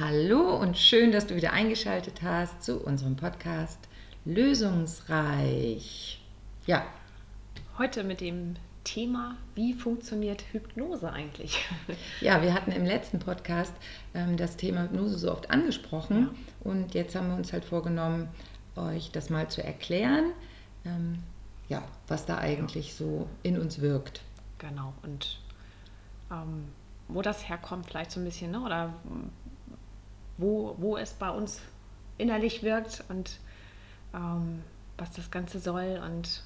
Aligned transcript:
Hallo 0.00 0.56
und 0.56 0.78
schön, 0.78 1.12
dass 1.12 1.26
du 1.26 1.36
wieder 1.36 1.52
eingeschaltet 1.52 2.22
hast 2.22 2.62
zu 2.62 2.82
unserem 2.82 3.16
Podcast 3.16 3.78
Lösungsreich. 4.24 6.22
Ja, 6.66 6.86
Heute 7.76 8.02
mit 8.02 8.22
dem 8.22 8.54
Thema, 8.82 9.36
wie 9.54 9.74
funktioniert 9.74 10.42
Hypnose 10.52 11.12
eigentlich? 11.12 11.68
ja, 12.22 12.40
wir 12.40 12.54
hatten 12.54 12.72
im 12.72 12.86
letzten 12.86 13.18
Podcast 13.18 13.74
ähm, 14.14 14.38
das 14.38 14.56
Thema 14.56 14.84
Hypnose 14.84 15.18
so 15.18 15.30
oft 15.32 15.50
angesprochen 15.50 16.30
und 16.60 16.94
jetzt 16.94 17.14
haben 17.14 17.28
wir 17.28 17.36
uns 17.36 17.52
halt 17.52 17.66
vorgenommen, 17.66 18.30
euch 18.76 19.10
das 19.12 19.28
mal 19.28 19.50
zu 19.50 19.62
erklären, 19.62 20.32
ähm, 20.86 21.18
ja, 21.68 21.82
was 22.08 22.24
da 22.24 22.38
eigentlich 22.38 22.94
so 22.94 23.28
in 23.42 23.60
uns 23.60 23.82
wirkt. 23.82 24.22
Genau, 24.56 24.94
und 25.02 25.40
ähm, 26.30 26.68
wo 27.12 27.22
das 27.22 27.48
herkommt, 27.48 27.86
vielleicht 27.86 28.10
so 28.10 28.20
ein 28.20 28.24
bisschen, 28.24 28.52
ne? 28.52 28.60
oder 28.60 28.94
wo, 30.40 30.74
wo 30.78 30.96
es 30.96 31.12
bei 31.12 31.30
uns 31.30 31.60
innerlich 32.18 32.62
wirkt 32.62 33.04
und 33.08 33.38
ähm, 34.14 34.62
was 34.98 35.12
das 35.12 35.30
Ganze 35.30 35.58
soll 35.58 36.00
und 36.04 36.42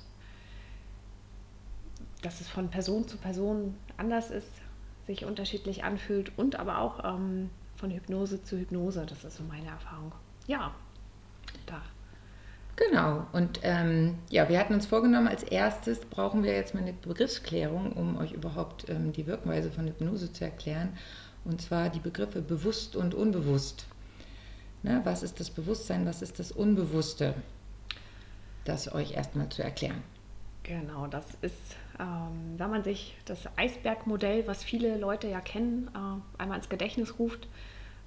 dass 2.23 2.41
es 2.41 2.49
von 2.49 2.71
Person 2.71 3.07
zu 3.07 3.17
Person 3.19 3.77
anders 3.97 4.31
ist, 4.31 4.49
sich 5.07 5.25
unterschiedlich 5.25 5.85
anfühlt 5.85 6.33
und 6.39 6.57
aber 6.57 6.79
auch 6.79 7.05
ähm, 7.05 7.51
von 7.77 7.91
Hypnose 7.91 8.43
zu 8.43 8.59
Hypnose. 8.59 9.05
Das 9.07 9.25
ist 9.25 9.37
so 9.37 9.45
meine 9.45 9.69
Erfahrung. 9.69 10.13
Ja, 10.47 10.75
da. 11.67 11.83
Genau, 12.77 13.25
und 13.33 13.61
ähm, 13.63 14.19
ja, 14.31 14.49
wir 14.49 14.59
hatten 14.59 14.75
uns 14.75 14.87
vorgenommen, 14.87 15.29
als 15.29 15.45
erstes 15.45 16.01
brauchen 16.01 16.43
wir 16.43 16.55
jetzt 16.55 16.75
mal 16.75 16.81
eine 16.81 16.93
Begriffsklärung, 16.93 17.93
um 17.93 18.17
euch 18.17 18.33
überhaupt 18.33 18.89
ähm, 18.89 19.13
die 19.13 19.29
Wirkweise 19.29 19.71
von 19.71 19.87
Hypnose 19.87 20.33
zu 20.33 20.45
erklären. 20.45 20.97
Und 21.45 21.61
zwar 21.61 21.91
die 21.91 22.01
Begriffe 22.01 22.41
bewusst 22.41 22.97
und 22.97 23.15
unbewusst. 23.15 23.87
Ne, 24.83 25.01
was 25.05 25.23
ist 25.23 25.41
das 25.41 25.51
Bewusstsein, 25.51 26.07
was 26.07 26.23
ist 26.23 26.39
das 26.39 26.53
Unbewusste? 26.53 27.35
Das 28.65 28.93
euch 28.93 29.13
erstmal 29.13 29.49
zu 29.49 29.63
erklären. 29.63 30.03
Genau, 30.63 31.07
das 31.07 31.27
ist, 31.43 31.77
ähm, 31.99 32.55
wenn 32.57 32.71
man 32.71 32.85
sich 32.85 33.17
das 33.27 33.47
Eisbergmodell, 33.57 34.47
was 34.47 34.65
viele 34.65 34.97
Leute 34.97 35.29
ja 35.29 35.41
kennen, 35.41 35.91
äh, 35.95 36.41
einmal 36.43 36.57
ins 36.57 36.71
Gedächtnis 36.71 37.19
ruft, 37.19 37.49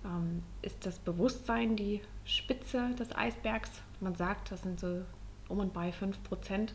ähm, 0.03 0.43
ist 0.63 0.85
das 0.85 0.97
Bewusstsein 0.97 1.75
die 1.75 2.01
Spitze 2.25 2.95
des 2.99 3.15
Eisbergs. 3.15 3.69
Man 3.99 4.15
sagt, 4.15 4.51
das 4.51 4.63
sind 4.63 4.79
so 4.79 5.03
um 5.49 5.59
und 5.59 5.73
bei 5.73 5.91
5 5.91 6.23
Prozent, 6.23 6.73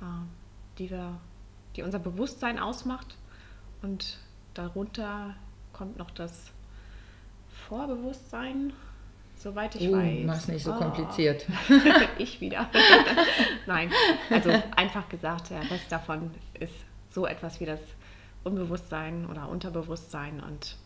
äh, 0.00 0.04
die, 0.78 0.90
wir, 0.90 1.18
die 1.76 1.82
unser 1.82 1.98
Bewusstsein 1.98 2.58
ausmacht. 2.58 3.16
Und 3.82 4.18
darunter 4.54 5.34
kommt 5.72 5.96
noch 5.98 6.10
das 6.10 6.50
Vorbewusstsein, 7.68 8.72
soweit 9.36 9.74
ich 9.76 9.88
uh, 9.88 9.92
weiß. 9.96 10.26
Mach's 10.26 10.48
nicht 10.48 10.64
so 10.64 10.72
Oh. 10.72 10.78
kompliziert. 10.78 11.46
ich 12.18 12.40
wieder. 12.40 12.68
Nein, 13.66 13.90
also 14.30 14.50
einfach 14.76 15.08
gesagt, 15.08 15.50
der 15.50 15.60
Rest 15.70 15.90
davon 15.90 16.30
ist 16.58 16.74
so 17.10 17.26
etwas 17.26 17.60
wie 17.60 17.66
das 17.66 17.80
Unbewusstsein 18.44 19.26
oder 19.26 19.48
Unterbewusstsein. 19.48 20.40
Und 20.40 20.76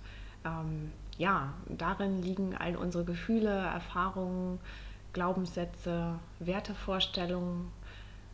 ähm, 0.45 0.93
ja, 1.19 1.55
darin 1.69 2.23
liegen 2.23 2.55
all 2.56 2.77
unsere 2.77 3.05
Gefühle, 3.05 3.50
Erfahrungen, 3.50 4.61
Glaubenssätze, 5.12 6.19
Wertevorstellungen, 6.41 7.73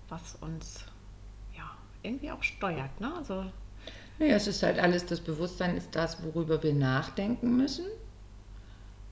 was 0.09 0.35
uns 0.41 0.85
ja 1.57 1.71
irgendwie 2.03 2.33
auch 2.33 2.43
steuert. 2.43 3.01
Ne? 3.01 3.13
Also 3.17 3.45
Naja, 4.23 4.37
es 4.37 4.47
ist 4.47 4.63
halt 4.63 4.79
alles, 4.79 5.05
das 5.05 5.19
Bewusstsein 5.19 5.77
ist 5.77 5.89
das, 5.97 6.19
worüber 6.23 6.63
wir 6.63 6.73
nachdenken 6.73 7.57
müssen. 7.57 7.87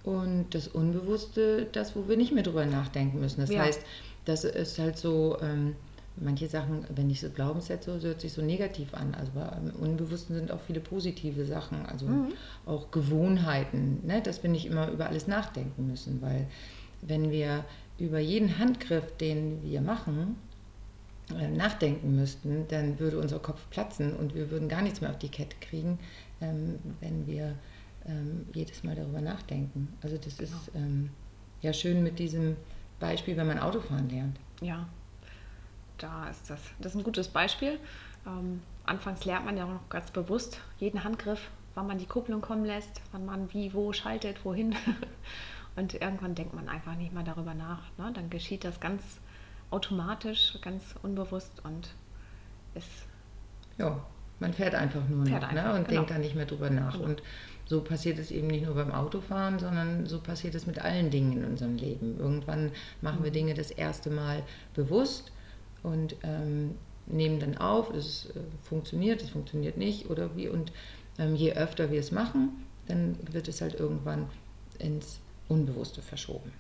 Und 0.05 0.47
das 0.55 0.69
Unbewusste, 0.69 1.67
das, 1.73 1.97
wo 1.97 2.09
wir 2.09 2.17
nicht 2.17 2.33
mehr 2.33 2.45
drüber 2.45 2.65
nachdenken 2.65 3.19
müssen. 3.19 3.41
Das 3.41 3.51
Ja. 3.51 3.65
heißt, 3.65 3.81
das 4.25 4.45
ist 4.45 4.79
halt 4.79 4.97
so, 4.97 5.37
ähm, 5.43 5.75
manche 6.15 6.47
Sachen, 6.47 6.85
wenn 6.95 7.11
ich 7.11 7.21
so 7.21 7.29
Glaubenssätze, 7.29 7.99
so 7.99 8.07
hört 8.07 8.21
sich 8.21 8.33
so 8.33 8.41
negativ 8.41 8.95
an. 8.95 9.17
Also 9.17 9.33
beim 9.35 9.71
Unbewussten 9.81 10.37
sind 10.37 10.53
auch 10.53 10.61
viele 10.65 10.79
positive 10.81 11.45
Sachen, 11.45 11.85
also 11.87 12.07
Mhm. 12.07 12.29
auch 12.67 12.93
Gewohnheiten, 12.93 14.07
ne? 14.07 14.23
dass 14.23 14.45
wir 14.45 14.51
nicht 14.51 14.67
immer 14.67 14.93
über 14.93 15.09
alles 15.09 15.27
nachdenken 15.27 15.89
müssen. 15.89 16.23
Weil 16.23 16.47
wenn 17.03 17.33
wir 17.33 17.65
über 17.99 18.21
jeden 18.21 18.59
Handgriff, 18.61 19.17
den 19.17 19.61
wir 19.65 19.81
machen, 19.81 20.37
nachdenken 21.31 22.17
müssten, 22.17 22.67
dann 22.69 22.99
würde 22.99 23.19
unser 23.19 23.39
Kopf 23.39 23.69
platzen 23.71 24.15
und 24.15 24.35
wir 24.35 24.51
würden 24.51 24.69
gar 24.69 24.83
nichts 24.83 25.01
mehr 25.01 25.11
auf 25.11 25.19
die 25.19 25.29
Kette 25.29 25.57
kriegen, 25.61 25.99
ähm, 26.41 26.79
wenn 27.01 27.27
wir 27.27 27.55
ähm, 28.07 28.47
jedes 28.53 28.83
Mal 28.85 28.95
darüber 28.95 29.21
nachdenken. 29.21 29.89
Also 30.03 30.17
das 30.17 30.39
ist 30.41 30.71
ähm, 30.75 31.11
ja 31.63 31.73
schön 31.73 32.03
mit 32.03 32.19
diesem 32.19 32.57
Beispiel, 32.99 33.37
wenn 33.37 33.47
man 33.47 33.59
Autofahren 33.59 34.09
lernt. 34.09 34.39
ja, 34.61 34.87
da 35.99 36.29
ist 36.29 36.49
das. 36.49 36.61
Das 36.79 36.93
ist 36.95 36.99
ein 36.99 37.05
gutes 37.05 37.29
Beispiel. 37.29 37.79
Anfangs 38.91 39.25
lernt 39.25 39.45
man 39.45 39.57
ja 39.57 39.65
auch 39.65 39.71
noch 39.71 39.89
ganz 39.89 40.11
bewusst 40.11 40.61
jeden 40.79 41.05
Handgriff, 41.05 41.51
wann 41.75 41.87
man 41.87 41.99
die 41.99 42.07
Kupplung 42.07 42.41
kommen 42.41 42.65
lässt, 42.65 43.01
wann 43.13 43.25
man 43.25 43.53
wie, 43.53 43.73
wo 43.73 43.93
schaltet, 43.93 44.45
wohin. 44.45 44.75
Und 45.77 45.95
irgendwann 45.95 46.35
denkt 46.35 46.55
man 46.55 46.69
einfach 46.69 46.97
nicht 46.97 47.13
mehr 47.13 47.23
darüber 47.23 47.55
nach. 47.55 47.83
Ne? 47.99 48.11
Dann 48.13 48.29
geschieht 48.31 48.65
das 48.65 48.81
ganz 48.81 49.21
automatisch, 49.71 50.59
ganz 50.63 50.95
unbewusst 51.03 51.61
und 51.65 51.89
ist 52.75 53.07
Ja, 53.79 54.01
man 54.39 54.53
fährt 54.55 54.75
einfach 54.75 55.07
nur 55.09 55.27
Fährt 55.27 55.43
noch 55.43 55.49
einfach, 55.49 55.73
ne? 55.73 55.79
und 55.79 55.89
genau. 55.89 56.01
denkt 56.01 56.11
da 56.11 56.19
nicht 56.19 56.35
mehr 56.35 56.47
drüber 56.47 56.71
nach. 56.71 56.95
Genau. 56.95 57.05
Und 57.05 57.23
so 57.67 57.83
passiert 57.83 58.19
es 58.19 58.31
eben 58.31 58.49
nicht 58.49 58.65
nur 58.65 58.75
beim 58.75 58.91
Autofahren, 58.93 59.59
sondern 59.59 60.07
so 60.07 60.21
passiert 60.21 60.55
es 60.55 60.67
mit 60.67 60.81
allen 60.81 61.11
Dingen 61.11 61.37
in 61.39 61.45
unserem 61.45 61.77
Leben. 61.77 62.19
Irgendwann 62.19 62.73
machen 63.01 63.21
Mhm. 63.21 63.25
wir 63.25 63.31
Dinge 63.31 63.55
das 63.55 63.71
erste 63.71 64.11
Mal 64.11 64.43
bewusst 64.75 65.33
und 65.83 66.17
ähm, 66.23 66.77
nehmen 67.07 67.39
dann 67.41 67.57
auf, 67.59 67.91
es 67.95 68.27
äh, 68.31 68.41
funktioniert, 68.63 69.23
es 69.23 69.31
funktioniert 69.31 69.77
nicht 69.77 70.11
oder 70.11 70.37
wie. 70.37 70.49
Und 70.49 70.73
ähm, 71.19 71.35
je 71.37 71.53
öfter 71.55 71.91
wir 71.91 72.01
es 72.01 72.11
machen, 72.11 72.67
dann 72.87 73.17
wird 73.33 73.47
es 73.49 73.61
halt 73.61 73.75
irgendwann 73.75 74.29
ins 74.79 75.21
Unbewusste 75.49 76.03
verschoben. 76.03 76.53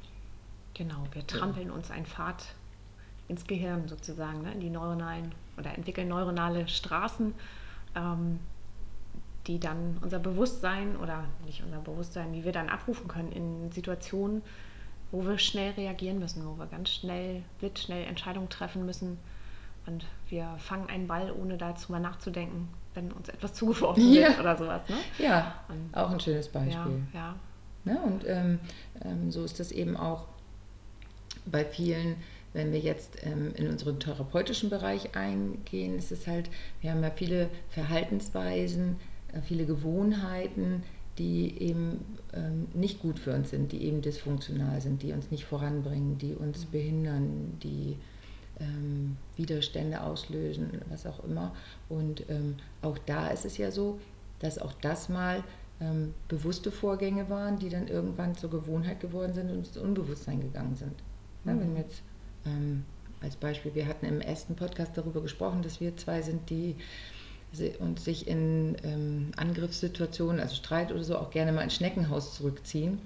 Genau, 0.75 1.04
wir 1.12 1.26
trampeln 1.26 1.70
uns 1.70 1.91
einen 1.91 2.06
Pfad 2.06 2.54
ins 3.31 3.47
Gehirn 3.47 3.89
sozusagen, 3.89 4.43
ne, 4.43 4.53
in 4.53 4.61
die 4.61 4.71
neuronalen 4.71 5.33
oder 5.57 5.75
entwickeln 5.77 6.09
neuronale 6.09 6.69
Straßen, 6.69 7.33
ähm, 7.97 8.41
die 9.47 9.59
dann 9.59 9.97
unser 10.03 10.19
Bewusstsein 10.19 10.97
oder 10.97 11.25
nicht 11.47 11.63
unser 11.65 11.79
Bewusstsein, 11.79 12.33
die 12.33 12.45
wir 12.45 12.53
dann 12.53 12.69
abrufen 12.69 13.09
können 13.09 13.33
in 13.33 13.73
Situationen, 13.73 14.43
wo 15.13 15.25
wir 15.27 15.39
schnell 15.39 15.73
reagieren 15.73 16.19
müssen, 16.19 16.47
wo 16.47 16.59
wir 16.59 16.67
ganz 16.67 16.91
schnell, 16.91 17.43
blitzschnell 17.59 18.05
Entscheidungen 18.05 18.49
treffen 18.49 18.85
müssen. 18.87 19.19
Und 19.87 20.05
wir 20.29 20.47
fangen 20.59 20.89
einen 20.89 21.07
Ball, 21.07 21.33
ohne 21.33 21.57
dazu 21.57 21.91
mal 21.91 22.01
nachzudenken, 22.01 22.69
wenn 22.95 23.11
uns 23.12 23.29
etwas 23.29 23.55
zugeworfen 23.59 24.03
wird 24.12 24.33
Ja. 24.35 24.41
oder 24.41 24.57
sowas. 24.59 24.83
Ne? 24.89 24.97
Ja, 25.19 25.55
Und- 25.69 25.97
auch 25.97 26.11
ein 26.11 26.21
schönes 26.21 26.47
Ja, 26.53 26.61
Beispiel. 26.61 27.03
ja, 27.15 27.35
Ne? 27.85 27.99
Und 28.03 28.25
ähm, 28.27 28.61
ähm, 29.03 29.31
so 29.33 29.43
ist 29.43 29.59
das 29.59 29.73
eben 29.73 29.97
auch 29.97 30.27
bei 31.47 31.65
vielen, 31.65 32.17
wenn 32.53 32.72
wir 32.72 32.81
jetzt 32.81 33.25
ähm, 33.25 33.53
in 33.55 33.69
unseren 33.69 34.00
therapeutischen 34.00 34.71
Bereich 34.71 35.15
eingehen, 35.15 35.97
ist 35.97 36.11
es 36.11 36.27
halt, 36.27 36.50
wir 36.81 36.91
haben 36.91 37.03
ja 37.03 37.11
viele 37.11 37.49
Verhaltensweisen, 37.71 38.97
äh, 39.33 39.41
viele 39.41 39.66
Gewohnheiten, 39.66 40.83
die 41.19 41.61
eben 41.61 42.19
ähm, 42.33 42.69
nicht 42.75 43.00
gut 43.00 43.19
für 43.19 43.34
uns 43.34 43.50
sind, 43.50 43.72
die 43.72 43.84
eben 43.84 44.00
dysfunktional 44.00 44.81
sind, 44.81 45.03
die 45.03 45.12
uns 45.12 45.31
nicht 45.31 45.44
voranbringen, 45.44 46.19
die 46.19 46.34
uns 46.34 46.65
behindern, 46.66 47.59
die 47.62 47.97
ähm, 48.59 49.17
Widerstände 49.37 50.03
auslösen, 50.03 50.71
was 50.88 51.06
auch 51.06 51.22
immer. 51.25 51.55
Und 51.88 52.28
ähm, 52.31 52.56
auch 52.82 52.99
da 52.99 53.28
ist 53.28 53.44
es 53.44 53.59
ja 53.59 53.71
so, 53.71 53.99
dass 54.38 54.59
auch 54.59 54.72
das 54.81 55.09
mal 55.09 55.44
ähm, 55.81 56.15
bewusste 56.28 56.71
Vorgänge 56.71 57.28
waren, 57.28 57.58
die 57.58 57.69
dann 57.69 57.88
irgendwann 57.88 58.35
zur 58.35 58.50
Gewohnheit 58.50 59.00
geworden 59.00 59.35
sind 59.35 59.50
und 59.50 59.58
ins 59.58 59.76
Unbewusstsein 59.76 60.41
gegangen 60.41 60.76
sind. 60.76 60.94
Ja, 61.44 61.58
wenn 61.58 61.75
wir 61.75 61.82
jetzt 61.82 62.02
ähm, 62.46 62.84
als 63.22 63.37
Beispiel, 63.37 63.75
wir 63.75 63.87
hatten 63.87 64.06
im 64.06 64.20
ersten 64.20 64.56
Podcast 64.56 64.92
darüber 64.96 65.20
gesprochen, 65.20 65.62
dass 65.62 65.81
wir 65.81 65.96
zwei 65.96 66.22
sind, 66.22 66.48
die 66.50 66.76
uns 67.81 68.04
sich 68.04 68.28
in 68.28 68.76
ähm, 68.84 69.32
Angriffssituationen, 69.37 70.40
also 70.40 70.54
Streit 70.54 70.92
oder 70.92 71.02
so, 71.02 71.19
auch 71.19 71.31
gerne 71.31 71.52
mal 71.52 71.62
ins 71.62 71.75
Schneckenhaus 71.75 72.37
zurückziehen. 72.37 72.98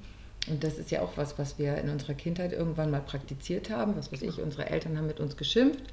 Und 0.46 0.62
das 0.62 0.78
ist 0.78 0.90
ja 0.90 1.00
auch 1.00 1.16
was, 1.16 1.38
was 1.38 1.58
wir 1.58 1.78
in 1.78 1.88
unserer 1.88 2.14
Kindheit 2.14 2.52
irgendwann 2.52 2.90
mal 2.90 3.00
praktiziert 3.00 3.70
haben. 3.70 3.96
Was 3.96 4.12
weiß 4.12 4.22
ich, 4.22 4.40
unsere 4.40 4.68
Eltern 4.68 4.98
haben 4.98 5.06
mit 5.06 5.18
uns 5.18 5.36
geschimpft. 5.36 5.84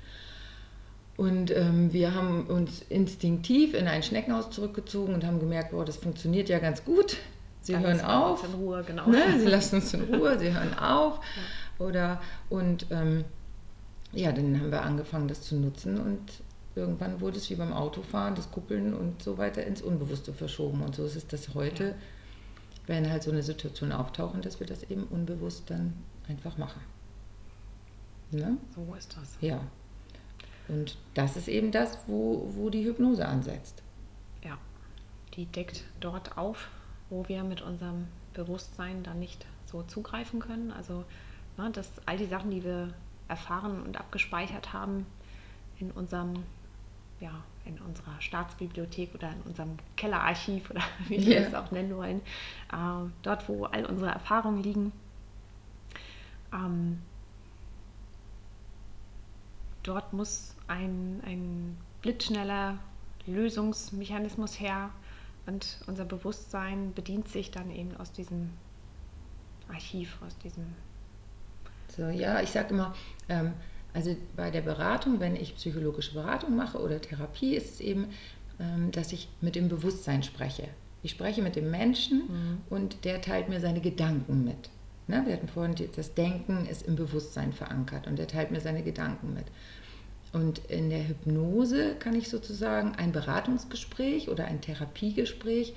Und 1.15 1.51
ähm, 1.51 1.93
wir 1.93 2.13
haben 2.13 2.47
uns 2.47 2.81
instinktiv 2.89 3.73
in 3.73 3.87
ein 3.87 4.03
Schneckenhaus 4.03 4.49
zurückgezogen 4.49 5.13
und 5.13 5.25
haben 5.25 5.39
gemerkt, 5.39 5.71
boah, 5.71 5.85
das 5.85 5.97
funktioniert 5.97 6.49
ja 6.49 6.59
ganz 6.59 6.83
gut. 6.83 7.17
Sie 7.61 7.73
Dann 7.73 7.83
hören 7.83 7.97
lassen 7.97 8.07
wir 8.07 8.31
uns 8.31 8.43
auf. 8.43 8.43
In 8.43 8.53
Ruhe, 8.59 8.83
genau. 8.85 9.07
Ne? 9.07 9.39
Sie 9.39 9.45
lassen 9.45 9.75
uns 9.75 9.93
in 9.93 10.01
Ruhe, 10.13 10.39
sie 10.39 10.51
hören 10.51 10.77
auf. 10.77 11.19
Oder 11.79 12.21
und 12.49 12.87
ähm, 12.91 13.25
ja, 14.13 14.31
dann 14.31 14.59
haben 14.59 14.71
wir 14.71 14.81
angefangen, 14.81 15.27
das 15.27 15.41
zu 15.41 15.55
nutzen 15.55 15.99
und 15.99 16.19
irgendwann 16.75 17.21
wurde 17.21 17.37
es 17.37 17.49
wie 17.49 17.55
beim 17.55 17.73
Autofahren, 17.73 18.35
das 18.35 18.51
Kuppeln 18.51 18.93
und 18.93 19.21
so 19.21 19.37
weiter 19.37 19.65
ins 19.65 19.81
Unbewusste 19.81 20.33
verschoben. 20.33 20.81
Und 20.81 20.95
so 20.95 21.05
ist 21.05 21.15
es 21.15 21.27
das 21.27 21.53
heute, 21.53 21.95
wenn 22.87 23.09
halt 23.09 23.23
so 23.23 23.31
eine 23.31 23.43
Situation 23.43 23.91
auftaucht, 23.91 24.45
dass 24.45 24.59
wir 24.59 24.67
das 24.67 24.83
eben 24.83 25.03
unbewusst 25.03 25.69
dann 25.69 25.93
einfach 26.27 26.57
machen. 26.57 26.81
Ne? 28.31 28.57
So 28.75 28.95
ist 28.95 29.15
das. 29.17 29.37
Ja. 29.41 29.61
Und 30.67 30.97
das 31.13 31.35
ist 31.35 31.47
eben 31.47 31.71
das, 31.71 31.97
wo, 32.07 32.49
wo 32.55 32.69
die 32.69 32.85
Hypnose 32.85 33.25
ansetzt. 33.25 33.83
Ja, 34.43 34.57
die 35.35 35.45
deckt 35.45 35.83
dort 35.99 36.37
auf, 36.37 36.69
wo 37.09 37.27
wir 37.27 37.43
mit 37.43 37.61
unserem 37.61 38.07
Bewusstsein 38.33 39.03
dann 39.03 39.19
nicht 39.19 39.45
so 39.65 39.83
zugreifen 39.83 40.39
können. 40.39 40.71
Also 40.71 41.03
ne, 41.57 41.71
dass 41.71 41.89
all 42.05 42.17
die 42.17 42.25
Sachen, 42.25 42.51
die 42.51 42.63
wir 42.63 42.93
erfahren 43.27 43.81
und 43.81 43.97
abgespeichert 43.97 44.73
haben 44.73 45.05
in 45.79 45.91
unserem 45.91 46.43
ja, 47.21 47.43
in 47.65 47.77
unserer 47.79 48.19
Staatsbibliothek 48.19 49.13
oder 49.13 49.31
in 49.31 49.41
unserem 49.41 49.77
Kellerarchiv 49.95 50.69
oder 50.71 50.81
wie 51.07 51.23
wir 51.25 51.39
yeah. 51.39 51.47
es 51.47 51.53
auch 51.53 51.71
nennen 51.71 51.95
wollen, 51.95 52.19
äh, 52.73 53.09
dort, 53.21 53.47
wo 53.47 53.65
all 53.65 53.85
unsere 53.85 54.09
Erfahrungen 54.09 54.63
liegen. 54.63 54.91
Ähm, 56.51 57.01
dort 59.83 60.11
muss 60.13 60.55
ein, 60.67 61.21
ein 61.25 61.77
blitzschneller 62.01 62.79
Lösungsmechanismus 63.27 64.59
her 64.59 64.89
und 65.45 65.79
unser 65.87 66.05
Bewusstsein 66.05 66.93
bedient 66.93 67.27
sich 67.27 67.51
dann 67.51 67.71
eben 67.71 67.95
aus 67.97 68.11
diesem 68.11 68.51
Archiv, 69.69 70.17
aus 70.25 70.37
diesem. 70.39 70.65
So, 71.95 72.07
ja, 72.09 72.41
ich 72.41 72.49
sage 72.49 72.73
immer, 72.73 72.95
ähm, 73.29 73.53
also 73.93 74.15
bei 74.35 74.51
der 74.51 74.61
Beratung, 74.61 75.19
wenn 75.19 75.35
ich 75.35 75.55
psychologische 75.55 76.13
Beratung 76.13 76.55
mache 76.55 76.79
oder 76.79 77.01
Therapie, 77.01 77.55
ist 77.55 77.75
es 77.75 77.79
eben, 77.81 78.07
ähm, 78.59 78.91
dass 78.91 79.11
ich 79.11 79.27
mit 79.41 79.55
dem 79.55 79.67
Bewusstsein 79.67 80.23
spreche. 80.23 80.67
Ich 81.03 81.11
spreche 81.11 81.41
mit 81.41 81.55
dem 81.55 81.71
Menschen 81.71 82.19
mhm. 82.19 82.57
und 82.69 83.05
der 83.05 83.21
teilt 83.21 83.49
mir 83.49 83.59
seine 83.59 83.81
Gedanken 83.81 84.43
mit. 84.43 84.69
Ne? 85.07 85.23
Wir 85.25 85.33
hatten 85.33 85.47
vorhin, 85.47 85.75
das 85.95 86.13
Denken 86.13 86.65
ist 86.67 86.87
im 86.87 86.95
Bewusstsein 86.95 87.53
verankert 87.53 88.07
und 88.07 88.17
der 88.19 88.27
teilt 88.27 88.51
mir 88.51 88.61
seine 88.61 88.83
Gedanken 88.83 89.33
mit. 89.33 89.45
Und 90.31 90.59
in 90.69 90.89
der 90.89 91.05
Hypnose 91.05 91.95
kann 91.95 92.15
ich 92.15 92.29
sozusagen 92.29 92.95
ein 92.95 93.11
Beratungsgespräch 93.11 94.29
oder 94.29 94.45
ein 94.45 94.61
Therapiegespräch 94.61 95.73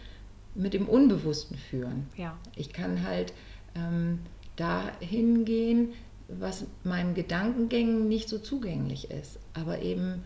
mit 0.55 0.75
dem 0.75 0.89
Unbewussten 0.89 1.59
führen. 1.59 2.07
Ja. 2.17 2.37
Ich 2.55 2.73
kann 2.73 3.03
halt 3.03 3.33
ähm, 3.75 4.21
dahin 4.57 5.45
gehen, 5.45 5.93
was 6.29 6.67
meinen 6.85 7.15
Gedankengängen 7.15 8.09
nicht 8.09 8.29
so 8.29 8.39
zugänglich 8.39 9.11
ist, 9.11 9.39
aber 9.53 9.81
eben 9.81 10.23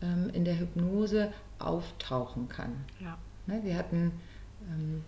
ähm, 0.00 0.30
in 0.32 0.44
der 0.44 0.58
Hypnose 0.58 1.32
auftauchen 1.58 2.48
kann. 2.48 2.72
Ja. 3.00 3.18
Ne, 3.46 3.60
wir, 3.64 3.76
hatten, 3.76 4.12
ähm, 4.70 5.02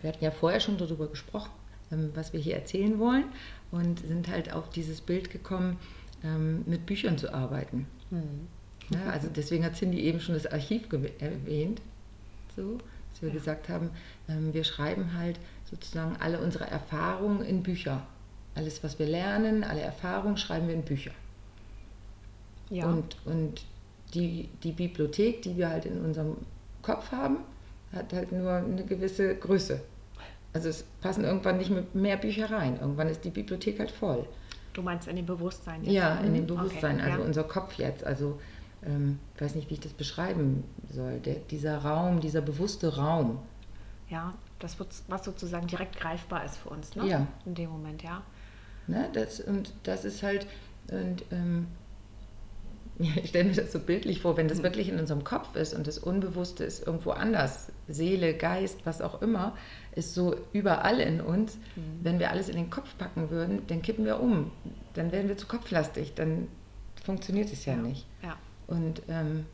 wir 0.00 0.10
hatten 0.10 0.24
ja 0.24 0.30
vorher 0.30 0.60
schon 0.60 0.78
darüber 0.78 1.06
gesprochen, 1.06 1.50
ähm, 1.92 2.10
was 2.14 2.32
wir 2.32 2.40
hier 2.40 2.56
erzählen 2.56 2.98
wollen 2.98 3.24
und 3.70 4.00
sind 4.00 4.28
halt 4.28 4.52
auf 4.52 4.70
dieses 4.70 5.00
Bild 5.00 5.30
gekommen, 5.30 5.78
ähm, 6.22 6.62
mit 6.66 6.86
Büchern 6.86 7.18
zu 7.18 7.32
arbeiten. 7.32 7.86
Mhm. 8.10 8.48
Ja, 8.90 9.10
also 9.10 9.28
deswegen 9.34 9.64
hat 9.64 9.76
Cindy 9.76 10.00
eben 10.00 10.20
schon 10.20 10.34
das 10.34 10.46
Archiv 10.46 10.88
erwähnt, 11.18 11.80
so, 12.54 12.78
dass 13.12 13.22
wir 13.22 13.28
ja. 13.30 13.34
gesagt 13.34 13.68
haben, 13.68 13.90
ähm, 14.28 14.52
wir 14.52 14.64
schreiben 14.64 15.14
halt 15.16 15.38
sozusagen 15.70 16.16
alle 16.20 16.40
unsere 16.40 16.66
Erfahrungen 16.66 17.42
in 17.42 17.62
Bücher. 17.62 18.06
Alles, 18.54 18.84
was 18.84 18.98
wir 18.98 19.06
lernen, 19.06 19.64
alle 19.64 19.80
Erfahrungen 19.80 20.36
schreiben 20.36 20.68
wir 20.68 20.74
in 20.74 20.82
Bücher. 20.82 21.10
Ja. 22.70 22.86
Und, 22.86 23.16
und 23.24 23.64
die, 24.14 24.48
die 24.62 24.72
Bibliothek, 24.72 25.42
die 25.42 25.56
wir 25.56 25.68
halt 25.68 25.86
in 25.86 26.04
unserem 26.04 26.36
Kopf 26.82 27.10
haben, 27.10 27.38
hat 27.92 28.12
halt 28.12 28.32
nur 28.32 28.52
eine 28.52 28.84
gewisse 28.84 29.34
Größe. 29.36 29.80
Also 30.52 30.68
es 30.68 30.84
passen 31.00 31.24
irgendwann 31.24 31.58
nicht 31.58 31.94
mehr 31.94 32.16
Bücher 32.16 32.50
rein. 32.50 32.78
Irgendwann 32.80 33.08
ist 33.08 33.24
die 33.24 33.30
Bibliothek 33.30 33.80
halt 33.80 33.90
voll. 33.90 34.24
Du 34.72 34.82
meinst 34.82 35.08
in 35.08 35.16
dem 35.16 35.26
Bewusstsein 35.26 35.82
jetzt? 35.84 35.92
Ja, 35.92 36.16
in 36.18 36.34
dem 36.34 36.42
mhm. 36.42 36.48
Bewusstsein, 36.48 36.96
okay. 36.96 37.04
also 37.04 37.20
ja. 37.20 37.26
unser 37.26 37.44
Kopf 37.44 37.74
jetzt. 37.74 38.04
Also 38.04 38.40
ähm, 38.84 39.18
ich 39.34 39.40
weiß 39.40 39.54
nicht, 39.56 39.70
wie 39.70 39.74
ich 39.74 39.80
das 39.80 39.92
beschreiben 39.92 40.64
soll. 40.90 41.18
Der, 41.20 41.34
dieser 41.34 41.78
Raum, 41.78 42.20
dieser 42.20 42.40
bewusste 42.40 42.96
Raum. 42.96 43.38
Ja, 44.08 44.34
das, 44.58 44.76
was 45.08 45.24
sozusagen 45.24 45.66
direkt 45.66 45.98
greifbar 45.98 46.44
ist 46.44 46.56
für 46.56 46.68
uns, 46.68 46.94
ne? 46.94 47.06
Ja. 47.06 47.26
In 47.46 47.54
dem 47.54 47.70
Moment, 47.70 48.02
ja. 48.02 48.22
Ne, 48.86 49.08
das, 49.12 49.40
und 49.40 49.72
das 49.84 50.04
ist 50.04 50.22
halt, 50.22 50.46
und, 50.90 51.24
ähm, 51.30 51.66
ich 52.98 53.30
stelle 53.30 53.48
mir 53.48 53.54
das 53.54 53.72
so 53.72 53.78
bildlich 53.78 54.20
vor, 54.20 54.36
wenn 54.36 54.48
das 54.48 54.58
mhm. 54.58 54.64
wirklich 54.64 54.88
in 54.88 54.98
unserem 54.98 55.24
Kopf 55.24 55.56
ist 55.56 55.74
und 55.74 55.86
das 55.86 55.98
Unbewusste 55.98 56.64
ist 56.64 56.86
irgendwo 56.86 57.10
anders, 57.10 57.72
Seele, 57.88 58.34
Geist, 58.34 58.80
was 58.84 59.00
auch 59.00 59.20
immer, 59.22 59.56
ist 59.94 60.14
so 60.14 60.36
überall 60.52 61.00
in 61.00 61.20
uns. 61.20 61.56
Mhm. 61.76 61.82
Wenn 62.02 62.18
wir 62.18 62.30
alles 62.30 62.48
in 62.48 62.56
den 62.56 62.70
Kopf 62.70 62.96
packen 62.98 63.30
würden, 63.30 63.62
dann 63.66 63.82
kippen 63.82 64.04
wir 64.04 64.20
um. 64.20 64.50
Dann 64.94 65.12
werden 65.12 65.28
wir 65.28 65.36
zu 65.36 65.46
kopflastig, 65.46 66.14
dann 66.14 66.48
funktioniert 67.02 67.52
es 67.52 67.64
ja, 67.64 67.74
ja. 67.74 67.82
nicht. 67.82 68.06
Ja. 68.22 68.36
Und 68.66 69.02
ähm, 69.08 69.46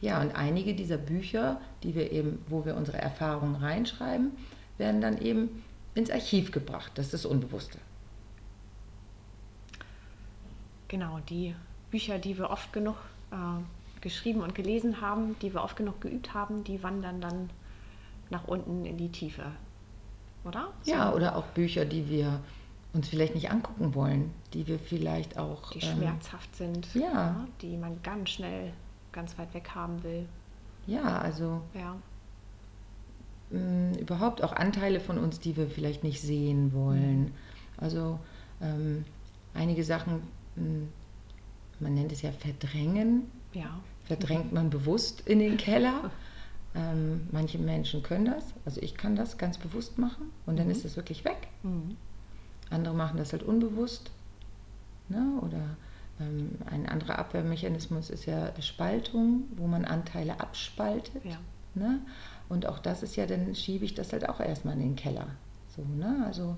ja, 0.00 0.20
und 0.20 0.34
einige 0.34 0.74
dieser 0.74 0.98
Bücher, 0.98 1.60
die 1.82 1.94
wir 1.94 2.10
eben, 2.10 2.44
wo 2.48 2.64
wir 2.64 2.76
unsere 2.76 2.98
Erfahrungen 2.98 3.54
reinschreiben, 3.54 4.32
werden 4.76 5.00
dann 5.00 5.18
eben 5.18 5.62
ins 5.94 6.10
Archiv 6.10 6.50
gebracht. 6.50 6.92
Das 6.96 7.06
ist 7.06 7.14
das 7.14 7.24
Unbewusste. 7.24 7.78
Genau, 10.92 11.20
die 11.26 11.54
Bücher, 11.90 12.18
die 12.18 12.36
wir 12.36 12.50
oft 12.50 12.70
genug 12.70 12.96
äh, 13.30 13.36
geschrieben 14.02 14.42
und 14.42 14.54
gelesen 14.54 15.00
haben, 15.00 15.36
die 15.40 15.54
wir 15.54 15.62
oft 15.62 15.74
genug 15.74 16.02
geübt 16.02 16.34
haben, 16.34 16.64
die 16.64 16.82
wandern 16.82 17.22
dann 17.22 17.48
nach 18.28 18.46
unten 18.46 18.84
in 18.84 18.98
die 18.98 19.08
Tiefe. 19.08 19.44
Oder? 20.44 20.68
So. 20.82 20.90
Ja, 20.90 21.14
oder 21.14 21.34
auch 21.36 21.46
Bücher, 21.46 21.86
die 21.86 22.10
wir 22.10 22.40
uns 22.92 23.08
vielleicht 23.08 23.34
nicht 23.34 23.50
angucken 23.50 23.94
wollen, 23.94 24.34
die 24.52 24.66
wir 24.66 24.78
vielleicht 24.78 25.38
auch. 25.38 25.70
Die 25.70 25.78
ähm, 25.78 25.96
schmerzhaft 25.96 26.54
sind, 26.56 26.94
ja. 26.94 27.00
ja. 27.02 27.46
Die 27.62 27.78
man 27.78 28.02
ganz 28.02 28.28
schnell, 28.28 28.74
ganz 29.12 29.38
weit 29.38 29.54
weg 29.54 29.70
haben 29.74 30.02
will. 30.02 30.26
Ja, 30.86 31.20
also. 31.20 31.62
Ja. 31.72 31.96
Mh, 33.48 33.96
überhaupt 33.98 34.44
auch 34.44 34.52
Anteile 34.52 35.00
von 35.00 35.16
uns, 35.16 35.40
die 35.40 35.56
wir 35.56 35.68
vielleicht 35.68 36.04
nicht 36.04 36.20
sehen 36.20 36.74
wollen. 36.74 37.22
Mhm. 37.22 37.32
Also 37.78 38.18
ähm, 38.60 39.06
einige 39.54 39.84
Sachen 39.84 40.20
man 40.56 41.94
nennt 41.94 42.12
es 42.12 42.22
ja 42.22 42.32
Verdrängen. 42.32 43.30
Ja. 43.52 43.80
Verdrängt 44.04 44.52
man 44.52 44.70
bewusst 44.70 45.22
in 45.26 45.38
den 45.38 45.56
Keller. 45.56 46.10
Ähm, 46.74 47.28
manche 47.30 47.58
Menschen 47.58 48.02
können 48.02 48.24
das, 48.24 48.54
also 48.64 48.80
ich 48.80 48.94
kann 48.94 49.14
das 49.14 49.36
ganz 49.36 49.58
bewusst 49.58 49.98
machen 49.98 50.30
und 50.46 50.58
dann 50.58 50.68
mhm. 50.68 50.72
ist 50.72 50.86
es 50.86 50.96
wirklich 50.96 51.22
weg. 51.22 51.48
Mhm. 51.62 51.98
Andere 52.70 52.94
machen 52.94 53.18
das 53.18 53.32
halt 53.32 53.42
unbewusst. 53.42 54.10
Ne? 55.10 55.38
Oder 55.42 55.76
ähm, 56.18 56.52
ein 56.66 56.88
anderer 56.88 57.18
Abwehrmechanismus 57.18 58.08
ist 58.08 58.24
ja 58.24 58.52
Spaltung, 58.62 59.44
wo 59.56 59.66
man 59.66 59.84
Anteile 59.84 60.40
abspaltet. 60.40 61.22
Ja. 61.24 61.38
Ne? 61.74 62.00
Und 62.48 62.66
auch 62.66 62.78
das 62.78 63.02
ist 63.02 63.16
ja, 63.16 63.26
dann 63.26 63.54
schiebe 63.54 63.84
ich 63.84 63.94
das 63.94 64.12
halt 64.12 64.28
auch 64.28 64.40
erstmal 64.40 64.74
in 64.74 64.80
den 64.80 64.96
Keller. 64.96 65.26
So, 65.76 65.82
ne? 65.82 66.24
Also 66.26 66.56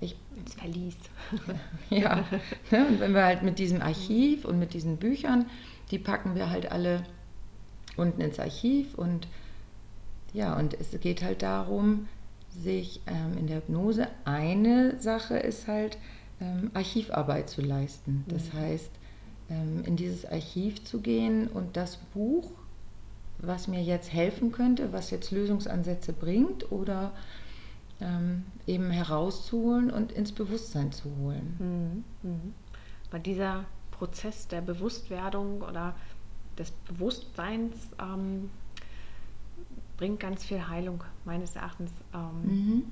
ich, 0.00 0.16
ins 0.36 0.54
Verlies. 0.54 0.96
ja, 1.90 2.24
ne? 2.70 2.86
und 2.86 3.00
wenn 3.00 3.14
wir 3.14 3.24
halt 3.24 3.42
mit 3.42 3.58
diesem 3.58 3.82
Archiv 3.82 4.44
und 4.44 4.58
mit 4.58 4.74
diesen 4.74 4.96
Büchern, 4.96 5.46
die 5.90 5.98
packen 5.98 6.34
wir 6.34 6.50
halt 6.50 6.70
alle 6.70 7.04
unten 7.96 8.20
ins 8.20 8.38
Archiv 8.38 8.94
und 8.94 9.26
ja, 10.32 10.56
und 10.56 10.74
es 10.74 10.98
geht 11.00 11.22
halt 11.22 11.42
darum, 11.42 12.06
sich 12.50 13.00
ähm, 13.06 13.38
in 13.38 13.46
der 13.46 13.58
Hypnose 13.58 14.08
eine 14.24 15.00
Sache 15.00 15.38
ist 15.38 15.66
halt 15.68 15.98
ähm, 16.40 16.70
Archivarbeit 16.74 17.48
zu 17.48 17.62
leisten. 17.62 18.24
Das 18.28 18.52
mhm. 18.52 18.58
heißt, 18.58 18.90
ähm, 19.50 19.82
in 19.84 19.96
dieses 19.96 20.24
Archiv 20.26 20.84
zu 20.84 21.00
gehen 21.00 21.48
und 21.48 21.76
das 21.76 21.96
Buch, 21.96 22.50
was 23.38 23.68
mir 23.68 23.82
jetzt 23.82 24.12
helfen 24.12 24.52
könnte, 24.52 24.92
was 24.92 25.10
jetzt 25.10 25.30
Lösungsansätze 25.30 26.12
bringt 26.12 26.70
oder 26.72 27.12
ähm, 28.00 28.44
eben 28.66 28.90
herauszuholen 28.90 29.90
und 29.90 30.12
ins 30.12 30.32
Bewusstsein 30.32 30.92
zu 30.92 31.14
holen. 31.16 32.04
Mhm. 32.22 32.30
Mhm. 32.30 32.54
Weil 33.10 33.20
dieser 33.20 33.64
Prozess 33.90 34.46
der 34.48 34.60
Bewusstwerdung 34.60 35.62
oder 35.62 35.94
des 36.58 36.70
Bewusstseins 36.70 37.90
ähm, 38.00 38.50
bringt 39.96 40.20
ganz 40.20 40.44
viel 40.44 40.68
Heilung 40.68 41.02
meines 41.24 41.56
Erachtens. 41.56 41.90
Ähm, 42.14 42.42
mhm. 42.42 42.82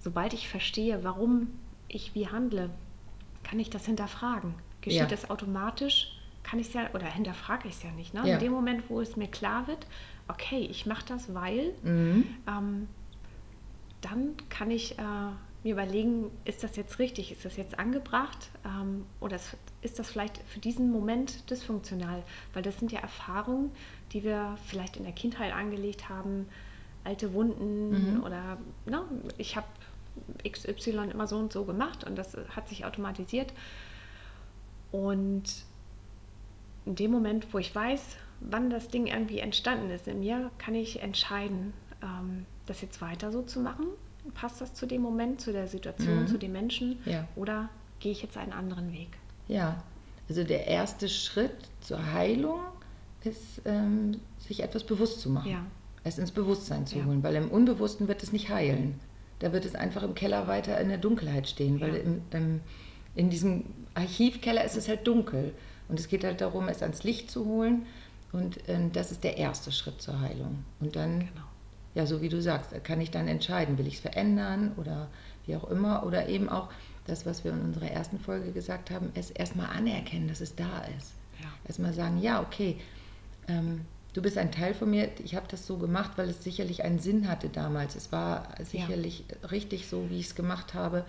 Sobald 0.00 0.32
ich 0.32 0.48
verstehe, 0.48 1.04
warum 1.04 1.48
ich 1.88 2.14
wie 2.14 2.28
handle, 2.28 2.70
kann 3.42 3.58
ich 3.58 3.70
das 3.70 3.86
hinterfragen. 3.86 4.54
Geschieht 4.80 5.00
ja. 5.00 5.06
das 5.06 5.30
automatisch? 5.30 6.18
Kann 6.42 6.58
ich 6.58 6.68
es 6.68 6.74
ja, 6.74 6.90
oder 6.92 7.06
hinterfrage 7.06 7.68
ich 7.68 7.74
es 7.74 7.82
ja 7.82 7.90
nicht. 7.92 8.12
Ne? 8.12 8.20
Ja. 8.26 8.34
In 8.34 8.40
dem 8.40 8.52
Moment, 8.52 8.90
wo 8.90 9.00
es 9.00 9.16
mir 9.16 9.28
klar 9.28 9.66
wird, 9.66 9.86
okay, 10.28 10.66
ich 10.70 10.84
mache 10.84 11.04
das, 11.06 11.32
weil 11.34 11.72
mhm. 11.82 12.26
ähm, 12.46 12.88
dann 14.04 14.34
kann 14.50 14.70
ich 14.70 14.98
äh, 14.98 15.02
mir 15.64 15.72
überlegen, 15.72 16.30
ist 16.44 16.62
das 16.62 16.76
jetzt 16.76 16.98
richtig, 16.98 17.32
ist 17.32 17.44
das 17.44 17.56
jetzt 17.56 17.78
angebracht 17.78 18.50
ähm, 18.66 19.06
oder 19.20 19.38
ist 19.80 19.98
das 19.98 20.10
vielleicht 20.10 20.38
für 20.46 20.60
diesen 20.60 20.92
Moment 20.92 21.50
dysfunktional? 21.50 22.22
Weil 22.52 22.62
das 22.62 22.78
sind 22.78 22.92
ja 22.92 23.00
Erfahrungen, 23.00 23.70
die 24.12 24.22
wir 24.22 24.58
vielleicht 24.66 24.98
in 24.98 25.04
der 25.04 25.12
Kindheit 25.12 25.54
angelegt 25.54 26.08
haben, 26.08 26.46
alte 27.02 27.32
Wunden 27.32 28.16
mhm. 28.16 28.22
oder 28.22 28.58
ne, 28.86 29.02
ich 29.38 29.56
habe 29.56 29.66
XY 30.48 31.10
immer 31.10 31.26
so 31.26 31.36
und 31.36 31.52
so 31.52 31.64
gemacht 31.64 32.04
und 32.04 32.16
das 32.16 32.36
hat 32.54 32.68
sich 32.68 32.84
automatisiert. 32.84 33.52
Und 34.92 35.44
in 36.84 36.94
dem 36.94 37.10
Moment, 37.10 37.52
wo 37.52 37.58
ich 37.58 37.74
weiß, 37.74 38.16
wann 38.40 38.70
das 38.70 38.88
Ding 38.88 39.06
irgendwie 39.06 39.38
entstanden 39.38 39.90
ist 39.90 40.06
in 40.06 40.20
mir, 40.20 40.50
kann 40.58 40.74
ich 40.74 41.02
entscheiden, 41.02 41.72
ähm, 42.02 42.46
das 42.66 42.80
jetzt 42.80 43.00
weiter 43.00 43.32
so 43.32 43.42
zu 43.42 43.60
machen. 43.60 43.86
Passt 44.34 44.60
das 44.60 44.74
zu 44.74 44.86
dem 44.86 45.02
Moment, 45.02 45.40
zu 45.40 45.52
der 45.52 45.68
Situation, 45.68 46.22
mhm. 46.22 46.26
zu 46.26 46.38
den 46.38 46.52
Menschen? 46.52 46.98
Ja. 47.04 47.28
Oder 47.36 47.68
gehe 48.00 48.12
ich 48.12 48.22
jetzt 48.22 48.36
einen 48.36 48.52
anderen 48.52 48.92
Weg? 48.92 49.08
Ja, 49.48 49.82
also 50.28 50.44
der 50.44 50.66
erste 50.66 51.08
Schritt 51.08 51.56
zur 51.80 52.12
Heilung 52.12 52.60
ist, 53.22 53.62
ähm, 53.64 54.20
sich 54.38 54.62
etwas 54.62 54.84
bewusst 54.84 55.20
zu 55.20 55.30
machen. 55.30 55.50
Ja. 55.50 55.66
Es 56.02 56.18
ins 56.18 56.30
Bewusstsein 56.30 56.86
zu 56.86 56.98
ja. 56.98 57.04
holen, 57.04 57.22
weil 57.22 57.34
im 57.34 57.50
Unbewussten 57.50 58.08
wird 58.08 58.22
es 58.22 58.32
nicht 58.32 58.50
heilen. 58.50 59.00
Da 59.38 59.52
wird 59.52 59.64
es 59.64 59.74
einfach 59.74 60.02
im 60.02 60.14
Keller 60.14 60.46
weiter 60.46 60.78
in 60.80 60.88
der 60.88 60.98
Dunkelheit 60.98 61.48
stehen, 61.48 61.80
weil 61.80 61.96
im, 61.96 62.22
im, 62.30 62.60
in 63.14 63.30
diesem 63.30 63.64
Archivkeller 63.94 64.64
ist 64.64 64.76
es 64.76 64.88
halt 64.88 65.06
dunkel. 65.06 65.54
Und 65.88 65.98
es 65.98 66.08
geht 66.08 66.24
halt 66.24 66.40
darum, 66.40 66.68
es 66.68 66.82
ans 66.82 67.04
Licht 67.04 67.30
zu 67.30 67.44
holen. 67.44 67.86
Und 68.32 68.68
äh, 68.68 68.78
das 68.92 69.12
ist 69.12 69.24
der 69.24 69.38
erste 69.38 69.72
Schritt 69.72 70.00
zur 70.00 70.20
Heilung. 70.20 70.64
Und 70.80 70.96
dann, 70.96 71.20
genau. 71.20 71.46
Ja, 71.94 72.06
so 72.06 72.20
wie 72.20 72.28
du 72.28 72.42
sagst, 72.42 72.72
kann 72.84 73.00
ich 73.00 73.10
dann 73.10 73.28
entscheiden, 73.28 73.78
will 73.78 73.86
ich 73.86 73.94
es 73.94 74.00
verändern 74.00 74.72
oder 74.76 75.08
wie 75.46 75.56
auch 75.56 75.70
immer. 75.70 76.04
Oder 76.04 76.28
eben 76.28 76.48
auch 76.48 76.68
das, 77.06 77.24
was 77.24 77.44
wir 77.44 77.52
in 77.52 77.60
unserer 77.60 77.90
ersten 77.90 78.18
Folge 78.18 78.50
gesagt 78.52 78.90
haben, 78.90 79.10
es 79.14 79.30
erstmal 79.30 79.66
anerkennen, 79.66 80.28
dass 80.28 80.40
es 80.40 80.56
da 80.56 80.84
ist. 80.98 81.12
Ja. 81.40 81.48
Erstmal 81.66 81.92
sagen, 81.92 82.20
ja, 82.20 82.40
okay, 82.40 82.78
ähm, 83.48 83.82
du 84.12 84.22
bist 84.22 84.38
ein 84.38 84.50
Teil 84.50 84.74
von 84.74 84.90
mir. 84.90 85.08
Ich 85.22 85.36
habe 85.36 85.46
das 85.48 85.66
so 85.66 85.76
gemacht, 85.76 86.12
weil 86.16 86.28
es 86.28 86.42
sicherlich 86.42 86.82
einen 86.82 86.98
Sinn 86.98 87.28
hatte 87.28 87.48
damals. 87.48 87.94
Es 87.94 88.10
war 88.10 88.48
sicherlich 88.62 89.24
ja. 89.28 89.48
richtig 89.48 89.86
so, 89.86 90.10
wie 90.10 90.18
ich 90.18 90.26
es 90.26 90.34
gemacht 90.34 90.74
habe. 90.74 91.04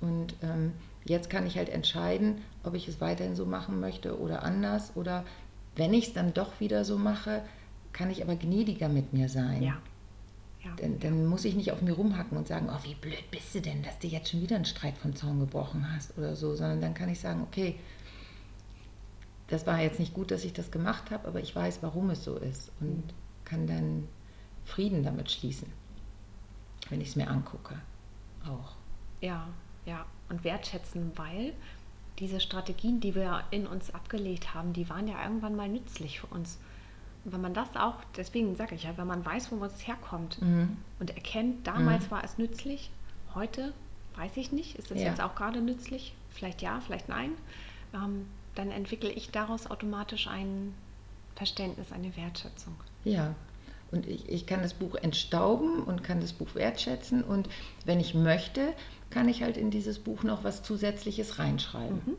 Und 0.00 0.34
ähm, 0.42 0.72
jetzt 1.04 1.30
kann 1.30 1.46
ich 1.46 1.56
halt 1.56 1.68
entscheiden, 1.68 2.38
ob 2.64 2.74
ich 2.74 2.88
es 2.88 3.00
weiterhin 3.00 3.36
so 3.36 3.46
machen 3.46 3.78
möchte 3.78 4.18
oder 4.18 4.42
anders. 4.42 4.92
Oder 4.96 5.24
wenn 5.76 5.94
ich 5.94 6.08
es 6.08 6.12
dann 6.12 6.34
doch 6.34 6.58
wieder 6.58 6.84
so 6.84 6.98
mache, 6.98 7.42
kann 7.92 8.10
ich 8.10 8.22
aber 8.22 8.34
gnädiger 8.34 8.88
mit 8.88 9.12
mir 9.12 9.28
sein. 9.28 9.62
Ja. 9.62 9.78
Ja. 10.64 10.70
Dann, 10.76 10.98
dann, 10.98 11.26
muss 11.26 11.44
ich 11.44 11.54
nicht 11.54 11.72
auf 11.72 11.82
mir 11.82 11.92
rumhacken 11.92 12.38
und 12.38 12.48
sagen, 12.48 12.68
oh, 12.70 12.78
wie 12.84 12.94
blöd 12.94 13.30
bist 13.30 13.54
du 13.54 13.60
denn, 13.60 13.82
dass 13.82 13.98
du 13.98 14.06
jetzt 14.06 14.30
schon 14.30 14.40
wieder 14.40 14.56
einen 14.56 14.64
Streit 14.64 14.96
vom 14.96 15.14
Zaun 15.14 15.40
gebrochen 15.40 15.94
hast 15.94 16.16
oder 16.16 16.34
so, 16.36 16.54
sondern 16.56 16.80
dann 16.80 16.94
kann 16.94 17.10
ich 17.10 17.20
sagen, 17.20 17.42
okay, 17.42 17.76
das 19.48 19.66
war 19.66 19.80
jetzt 19.80 19.98
nicht 19.98 20.14
gut, 20.14 20.30
dass 20.30 20.44
ich 20.44 20.54
das 20.54 20.70
gemacht 20.70 21.10
habe, 21.10 21.28
aber 21.28 21.40
ich 21.40 21.54
weiß, 21.54 21.82
warum 21.82 22.10
es 22.10 22.24
so 22.24 22.36
ist 22.36 22.72
und 22.80 23.06
mhm. 23.06 23.10
kann 23.44 23.66
dann 23.66 24.08
Frieden 24.64 25.02
damit 25.02 25.30
schließen, 25.30 25.70
wenn 26.88 27.00
ich 27.00 27.08
es 27.08 27.16
mir 27.16 27.28
angucke. 27.28 27.78
Auch. 28.46 28.74
Ja, 29.20 29.48
ja. 29.84 30.06
Und 30.30 30.42
wertschätzen, 30.42 31.12
weil 31.16 31.52
diese 32.18 32.40
Strategien, 32.40 33.00
die 33.00 33.14
wir 33.14 33.44
in 33.50 33.66
uns 33.66 33.92
abgelegt 33.92 34.54
haben, 34.54 34.72
die 34.72 34.88
waren 34.88 35.06
ja 35.06 35.22
irgendwann 35.22 35.56
mal 35.56 35.68
nützlich 35.68 36.20
für 36.20 36.28
uns. 36.28 36.58
Und 37.24 37.32
wenn 37.32 37.40
man 37.40 37.54
das 37.54 37.74
auch, 37.76 37.96
deswegen 38.16 38.54
sage 38.56 38.74
ich 38.74 38.84
ja, 38.84 38.96
wenn 38.96 39.06
man 39.06 39.24
weiß, 39.24 39.50
wo 39.50 39.64
es 39.64 39.86
herkommt 39.86 40.40
mhm. 40.42 40.76
und 41.00 41.10
erkennt, 41.10 41.66
damals 41.66 42.06
mhm. 42.06 42.10
war 42.10 42.24
es 42.24 42.38
nützlich, 42.38 42.90
heute 43.34 43.72
weiß 44.16 44.36
ich 44.36 44.52
nicht, 44.52 44.76
ist 44.76 44.90
es 44.90 45.00
ja. 45.00 45.08
jetzt 45.08 45.20
auch 45.20 45.34
gerade 45.34 45.60
nützlich? 45.60 46.14
Vielleicht 46.30 46.62
ja, 46.62 46.80
vielleicht 46.80 47.08
nein. 47.08 47.32
Ähm, 47.92 48.26
dann 48.54 48.70
entwickle 48.70 49.10
ich 49.10 49.30
daraus 49.30 49.68
automatisch 49.68 50.28
ein 50.28 50.74
Verständnis, 51.34 51.90
eine 51.90 52.16
Wertschätzung. 52.16 52.74
Ja, 53.04 53.34
und 53.90 54.06
ich, 54.06 54.28
ich 54.28 54.46
kann 54.46 54.62
das 54.62 54.74
Buch 54.74 54.94
entstauben 54.96 55.82
und 55.82 56.02
kann 56.02 56.20
das 56.20 56.32
Buch 56.32 56.54
wertschätzen 56.54 57.22
und 57.22 57.48
wenn 57.84 58.00
ich 58.00 58.14
möchte, 58.14 58.72
kann 59.10 59.28
ich 59.28 59.42
halt 59.42 59.56
in 59.56 59.70
dieses 59.70 59.98
Buch 59.98 60.22
noch 60.22 60.44
was 60.44 60.62
Zusätzliches 60.62 61.38
reinschreiben. 61.38 62.02
Mhm. 62.04 62.16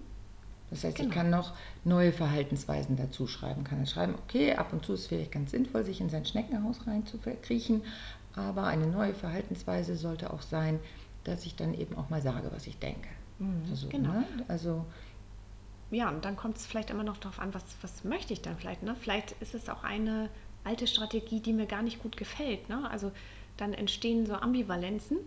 Das 0.70 0.84
heißt, 0.84 0.98
genau. 0.98 1.10
ich 1.10 1.16
kann 1.16 1.30
noch 1.30 1.54
neue 1.84 2.12
Verhaltensweisen 2.12 2.98
dazu 2.98 3.28
schreiben. 3.28 3.64
Kann 3.64 3.80
er 3.80 3.86
schreiben, 3.86 4.16
okay, 4.16 4.56
ab 4.56 4.74
und 4.74 4.86
zu 4.86 4.94
ist 4.94 5.02
es 5.02 5.08
vielleicht 5.08 5.32
ganz 5.32 5.52
sinnvoll, 5.52 5.86
sich 5.86 6.02
in 6.02 6.10
sein 6.10 6.26
Schneckenhaus 6.26 6.88
reinzukriechen, 6.88 7.82
aber 8.36 8.64
eine 8.64 8.88
neue 8.88 9.14
Verhaltensweise 9.14 9.96
sollte 9.96 10.34
auch 10.34 10.42
sein, 10.42 10.80
dass 11.24 11.46
ich 11.46 11.56
dann 11.56 11.74
eben 11.74 11.96
auch 11.96 12.10
mal 12.10 12.22
sage, 12.22 12.50
was 12.52 12.68
ich 12.68 12.78
denke. 12.80 13.08
Mhm, 13.40 13.64
also, 13.70 13.88
genau. 13.90 14.14
Ne? 14.14 14.26
also 14.48 14.86
ja, 15.92 16.10
und 16.10 16.26
dann 16.26 16.36
kommt 16.36 16.58
es 16.58 16.66
vielleicht 16.66 16.90
immer 16.90 17.04
noch 17.04 17.18
darauf 17.18 17.40
an, 17.40 17.54
was, 17.54 17.64
was 17.82 18.04
möchte 18.04 18.34
ich 18.34 18.42
dann 18.42 18.58
vielleicht. 18.58 18.84
Ne? 18.84 18.96
Vielleicht 19.00 19.34
ist 19.42 19.54
es 19.54 19.70
auch 19.70 19.84
eine 19.84 20.30
alte 20.64 20.88
Strategie, 20.88 21.40
die 21.40 21.54
mir 21.54 21.68
gar 21.68 21.84
nicht 21.84 22.02
gut 22.02 22.18
gefällt. 22.18 22.70
Ne? 22.70 22.90
Also 22.90 23.12
dann 23.58 23.74
entstehen 23.74 24.26
so 24.26 24.34
Ambivalenzen. 24.34 25.18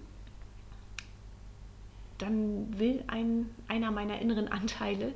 Dann 2.18 2.78
will 2.78 3.04
ein, 3.06 3.46
einer 3.68 3.90
meiner 3.90 4.20
inneren 4.20 4.48
Anteile, 4.48 5.12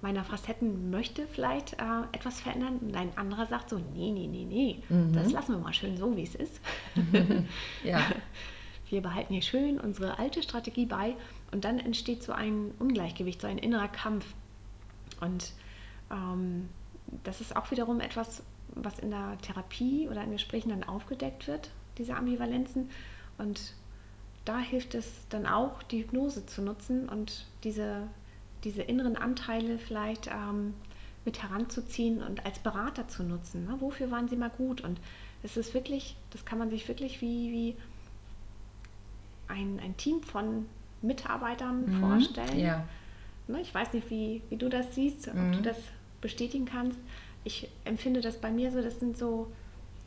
meiner 0.00 0.24
Facetten, 0.24 0.90
möchte 0.90 1.26
vielleicht 1.26 1.74
äh, 1.74 2.02
etwas 2.12 2.40
verändern. 2.40 2.78
Und 2.78 2.96
ein 2.96 3.16
anderer 3.16 3.46
sagt 3.46 3.70
so, 3.70 3.78
nee, 3.78 4.10
nee, 4.10 4.26
nee, 4.26 4.44
nee, 4.44 4.82
mhm. 4.88 5.12
das 5.12 5.32
lassen 5.32 5.52
wir 5.52 5.58
mal 5.58 5.74
schön 5.74 5.96
so, 5.96 6.16
wie 6.16 6.22
es 6.22 6.34
ist. 6.34 6.60
ja. 7.84 8.00
Wir 8.90 9.02
behalten 9.02 9.32
hier 9.32 9.42
schön 9.42 9.78
unsere 9.78 10.18
alte 10.18 10.42
Strategie 10.42 10.84
bei 10.84 11.14
und 11.52 11.64
dann 11.64 11.78
entsteht 11.78 12.24
so 12.24 12.32
ein 12.32 12.72
Ungleichgewicht, 12.80 13.40
so 13.40 13.46
ein 13.46 13.56
innerer 13.56 13.86
Kampf. 13.86 14.26
Und 15.20 15.52
ähm, 16.10 16.68
das 17.22 17.40
ist 17.40 17.54
auch 17.54 17.70
wiederum 17.70 18.00
etwas, 18.00 18.42
was 18.74 18.98
in 18.98 19.10
der 19.10 19.38
Therapie 19.42 20.08
oder 20.08 20.24
in 20.24 20.32
Gesprächen 20.32 20.70
dann 20.70 20.82
aufgedeckt 20.82 21.46
wird, 21.46 21.70
diese 21.98 22.16
Ambivalenzen. 22.16 22.90
Und 23.38 23.74
da 24.44 24.58
hilft 24.58 24.94
es 24.94 25.06
dann 25.28 25.46
auch, 25.46 25.82
die 25.82 26.00
Hypnose 26.00 26.46
zu 26.46 26.62
nutzen 26.62 27.08
und 27.08 27.46
diese, 27.64 28.02
diese 28.64 28.82
inneren 28.82 29.16
Anteile 29.16 29.78
vielleicht 29.78 30.28
ähm, 30.28 30.74
mit 31.24 31.42
heranzuziehen 31.42 32.22
und 32.22 32.44
als 32.46 32.58
Berater 32.58 33.08
zu 33.08 33.22
nutzen. 33.22 33.66
Ne? 33.66 33.76
Wofür 33.80 34.10
waren 34.10 34.28
sie 34.28 34.36
mal 34.36 34.50
gut? 34.50 34.80
Und 34.80 34.98
es 35.42 35.56
ist 35.56 35.74
wirklich, 35.74 36.16
das 36.30 36.44
kann 36.44 36.58
man 36.58 36.70
sich 36.70 36.88
wirklich 36.88 37.20
wie, 37.20 37.52
wie 37.52 37.76
ein, 39.48 39.80
ein 39.82 39.96
Team 39.96 40.22
von 40.22 40.66
Mitarbeitern 41.02 41.86
mhm, 41.86 42.00
vorstellen. 42.00 42.58
Ja 42.58 42.84
Ne, 43.50 43.60
ich 43.60 43.74
weiß 43.74 43.92
nicht, 43.92 44.10
wie, 44.10 44.42
wie 44.48 44.56
du 44.56 44.68
das 44.68 44.94
siehst, 44.94 45.28
ob 45.28 45.34
mhm. 45.34 45.52
du 45.52 45.62
das 45.62 45.76
bestätigen 46.20 46.64
kannst. 46.64 46.98
Ich 47.44 47.68
empfinde 47.84 48.20
das 48.20 48.40
bei 48.40 48.50
mir 48.50 48.70
so, 48.70 48.80
das 48.80 49.00
sind 49.00 49.16
so, 49.16 49.50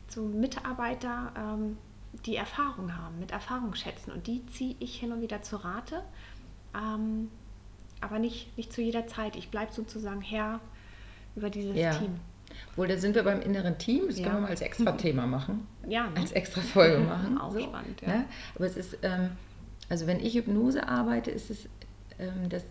so 0.08 0.22
Mitarbeiter, 0.22 1.32
ähm, 1.36 1.76
die 2.26 2.36
Erfahrung 2.36 2.96
haben, 2.96 3.18
mit 3.18 3.32
Erfahrung 3.32 3.74
schätzen. 3.74 4.12
Und 4.12 4.26
die 4.26 4.44
ziehe 4.46 4.76
ich 4.80 4.98
hin 4.98 5.12
und 5.12 5.20
wieder 5.20 5.42
zur 5.42 5.64
Rate, 5.64 6.02
ähm, 6.74 7.30
aber 8.00 8.18
nicht, 8.18 8.56
nicht 8.56 8.72
zu 8.72 8.82
jeder 8.82 9.06
Zeit. 9.06 9.36
Ich 9.36 9.50
bleibe 9.50 9.72
sozusagen 9.72 10.20
Herr 10.20 10.60
über 11.36 11.50
dieses 11.50 11.76
ja. 11.76 11.92
Team. 11.92 12.20
Wohl, 12.76 12.88
da 12.88 12.96
sind 12.96 13.14
wir 13.14 13.24
beim 13.24 13.40
inneren 13.40 13.78
Team. 13.78 14.04
Das 14.06 14.18
ja. 14.18 14.24
können 14.24 14.36
wir 14.36 14.42
mal 14.42 14.50
als 14.50 14.60
extra 14.60 14.92
Thema 14.96 15.26
machen. 15.26 15.66
Ja. 15.88 16.10
Ne? 16.10 16.20
Als 16.20 16.32
extra 16.32 16.60
Folge 16.60 16.98
machen. 17.04 17.38
Auch 17.38 17.52
so, 17.52 17.60
spannend, 17.60 18.00
ja. 18.02 18.08
Ne? 18.08 18.24
Aber 18.54 18.66
es 18.66 18.76
ist, 18.76 18.98
ähm, 19.02 19.30
also 19.88 20.06
wenn 20.06 20.20
ich 20.20 20.34
Hypnose 20.34 20.86
arbeite, 20.86 21.30
ist 21.30 21.50
es 21.50 21.68
ähm, 22.18 22.48
das 22.48 22.64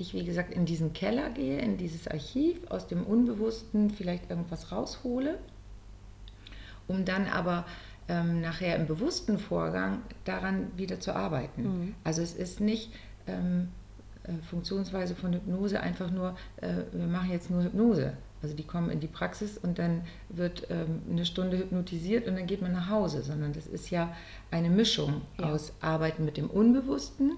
ich, 0.00 0.14
wie 0.14 0.24
gesagt, 0.24 0.52
in 0.52 0.64
diesen 0.64 0.92
Keller 0.92 1.30
gehe, 1.30 1.60
in 1.60 1.76
dieses 1.76 2.08
Archiv, 2.08 2.58
aus 2.70 2.86
dem 2.86 3.04
Unbewussten 3.04 3.90
vielleicht 3.90 4.30
irgendwas 4.30 4.72
raushole, 4.72 5.38
um 6.88 7.04
dann 7.04 7.26
aber 7.26 7.66
ähm, 8.10 8.40
nachher 8.40 8.74
im 8.76 8.86
bewussten 8.86 9.38
Vorgang 9.38 10.02
daran 10.24 10.66
wieder 10.76 10.98
zu 10.98 11.14
arbeiten. 11.14 11.62
Mhm. 11.62 11.94
Also 12.02 12.22
es 12.22 12.34
ist 12.34 12.60
nicht 12.60 12.92
ähm, 13.28 13.68
äh, 14.24 14.32
Funktionsweise 14.42 15.14
von 15.14 15.32
Hypnose 15.32 15.80
einfach 15.80 16.10
nur, 16.10 16.36
äh, 16.56 16.82
wir 16.92 17.06
machen 17.06 17.30
jetzt 17.30 17.50
nur 17.50 17.62
Hypnose. 17.62 18.14
Also 18.42 18.56
die 18.56 18.64
kommen 18.64 18.90
in 18.90 18.98
die 18.98 19.06
Praxis 19.06 19.58
und 19.58 19.78
dann 19.78 20.02
wird 20.28 20.66
ähm, 20.70 21.02
eine 21.08 21.24
Stunde 21.24 21.58
hypnotisiert 21.58 22.26
und 22.26 22.34
dann 22.34 22.46
geht 22.46 22.62
man 22.62 22.72
nach 22.72 22.88
Hause, 22.88 23.22
sondern 23.22 23.52
das 23.52 23.66
ist 23.66 23.90
ja 23.90 24.12
eine 24.50 24.70
Mischung 24.70 25.22
ja. 25.38 25.52
aus 25.52 25.72
Arbeiten 25.80 26.24
mit 26.24 26.36
dem 26.36 26.50
Unbewussten 26.50 27.32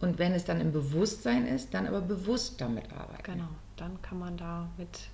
und 0.00 0.18
wenn 0.18 0.32
es 0.32 0.44
dann 0.44 0.60
im 0.60 0.72
Bewusstsein 0.72 1.46
ist, 1.46 1.72
dann 1.72 1.86
aber 1.86 2.02
bewusst 2.02 2.60
damit 2.60 2.92
arbeiten. 2.92 3.22
Genau, 3.22 3.48
dann 3.76 4.02
kann 4.02 4.18
man 4.18 4.36
da 4.36 4.68
mit 4.76 5.08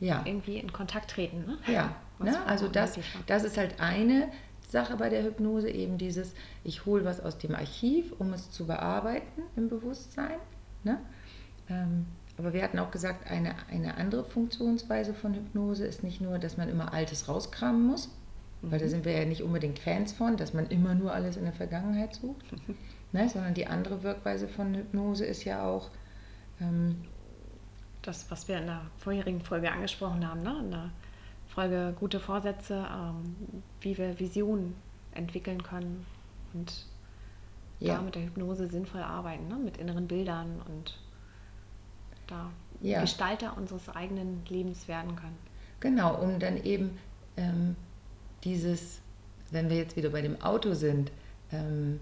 ja. 0.00 0.22
irgendwie 0.26 0.58
in 0.58 0.72
Kontakt 0.72 1.12
treten. 1.12 1.46
Ne? 1.46 1.58
Ja, 1.72 1.94
ne? 2.20 2.44
also 2.46 2.68
das, 2.68 2.98
das 3.26 3.44
ist 3.44 3.56
halt 3.56 3.80
eine 3.80 4.28
Sache 4.68 4.96
bei 4.96 5.08
der 5.08 5.24
Hypnose, 5.24 5.70
eben 5.70 5.98
dieses, 5.98 6.34
ich 6.62 6.84
hole 6.84 7.04
was 7.04 7.20
aus 7.20 7.38
dem 7.38 7.54
Archiv, 7.54 8.12
um 8.18 8.32
es 8.32 8.50
zu 8.50 8.66
bearbeiten 8.66 9.42
im 9.56 9.68
Bewusstsein. 9.68 10.38
Ne? 10.84 10.98
Ähm, 11.70 12.06
aber 12.36 12.52
wir 12.52 12.62
hatten 12.62 12.78
auch 12.78 12.90
gesagt, 12.90 13.30
eine, 13.30 13.54
eine 13.70 13.96
andere 13.96 14.24
Funktionsweise 14.24 15.14
von 15.14 15.34
Hypnose 15.34 15.86
ist 15.86 16.04
nicht 16.04 16.20
nur, 16.20 16.38
dass 16.38 16.56
man 16.56 16.68
immer 16.68 16.92
Altes 16.92 17.28
rauskramen 17.28 17.84
muss, 17.84 18.08
mhm. 18.62 18.70
weil 18.70 18.78
da 18.78 18.84
mhm. 18.84 18.90
sind 18.90 19.04
wir 19.04 19.12
ja 19.12 19.24
nicht 19.24 19.42
unbedingt 19.42 19.78
Fans 19.78 20.12
von, 20.12 20.36
dass 20.36 20.52
man 20.52 20.66
immer 20.68 20.94
nur 20.94 21.12
alles 21.12 21.36
in 21.36 21.44
der 21.44 21.52
Vergangenheit 21.52 22.14
sucht. 22.14 22.46
Ne? 23.10 23.26
Sondern 23.26 23.54
die 23.54 23.66
andere 23.66 24.02
Wirkweise 24.02 24.48
von 24.48 24.74
Hypnose 24.74 25.24
ist 25.24 25.44
ja 25.44 25.64
auch 25.64 25.88
ähm, 26.60 27.06
das, 28.02 28.30
was 28.30 28.48
wir 28.48 28.58
in 28.58 28.66
der 28.66 28.82
vorherigen 28.98 29.40
Folge 29.40 29.72
angesprochen 29.72 30.28
haben, 30.28 30.42
ne? 30.42 30.58
in 30.62 30.70
der 30.70 30.90
Folge 31.58 31.92
gute 31.98 32.20
Vorsätze, 32.20 32.86
ähm, 32.88 33.34
wie 33.80 33.98
wir 33.98 34.20
Visionen 34.20 34.76
entwickeln 35.12 35.60
können 35.60 36.06
und 36.54 36.86
ja. 37.80 37.96
da 37.96 38.02
mit 38.02 38.14
der 38.14 38.22
Hypnose 38.22 38.68
sinnvoll 38.68 39.00
arbeiten, 39.00 39.48
ne? 39.48 39.56
mit 39.56 39.76
inneren 39.76 40.06
Bildern 40.06 40.62
und 40.68 40.96
da 42.28 42.52
ja. 42.80 43.00
Gestalter 43.00 43.56
unseres 43.56 43.88
eigenen 43.88 44.44
Lebens 44.48 44.86
werden 44.86 45.16
können. 45.16 45.36
Genau, 45.80 46.14
um 46.22 46.38
dann 46.38 46.62
eben 46.62 46.96
ähm, 47.36 47.74
dieses, 48.44 49.00
wenn 49.50 49.68
wir 49.68 49.78
jetzt 49.78 49.96
wieder 49.96 50.10
bei 50.10 50.22
dem 50.22 50.40
Auto 50.40 50.74
sind, 50.74 51.10
ähm, 51.50 51.98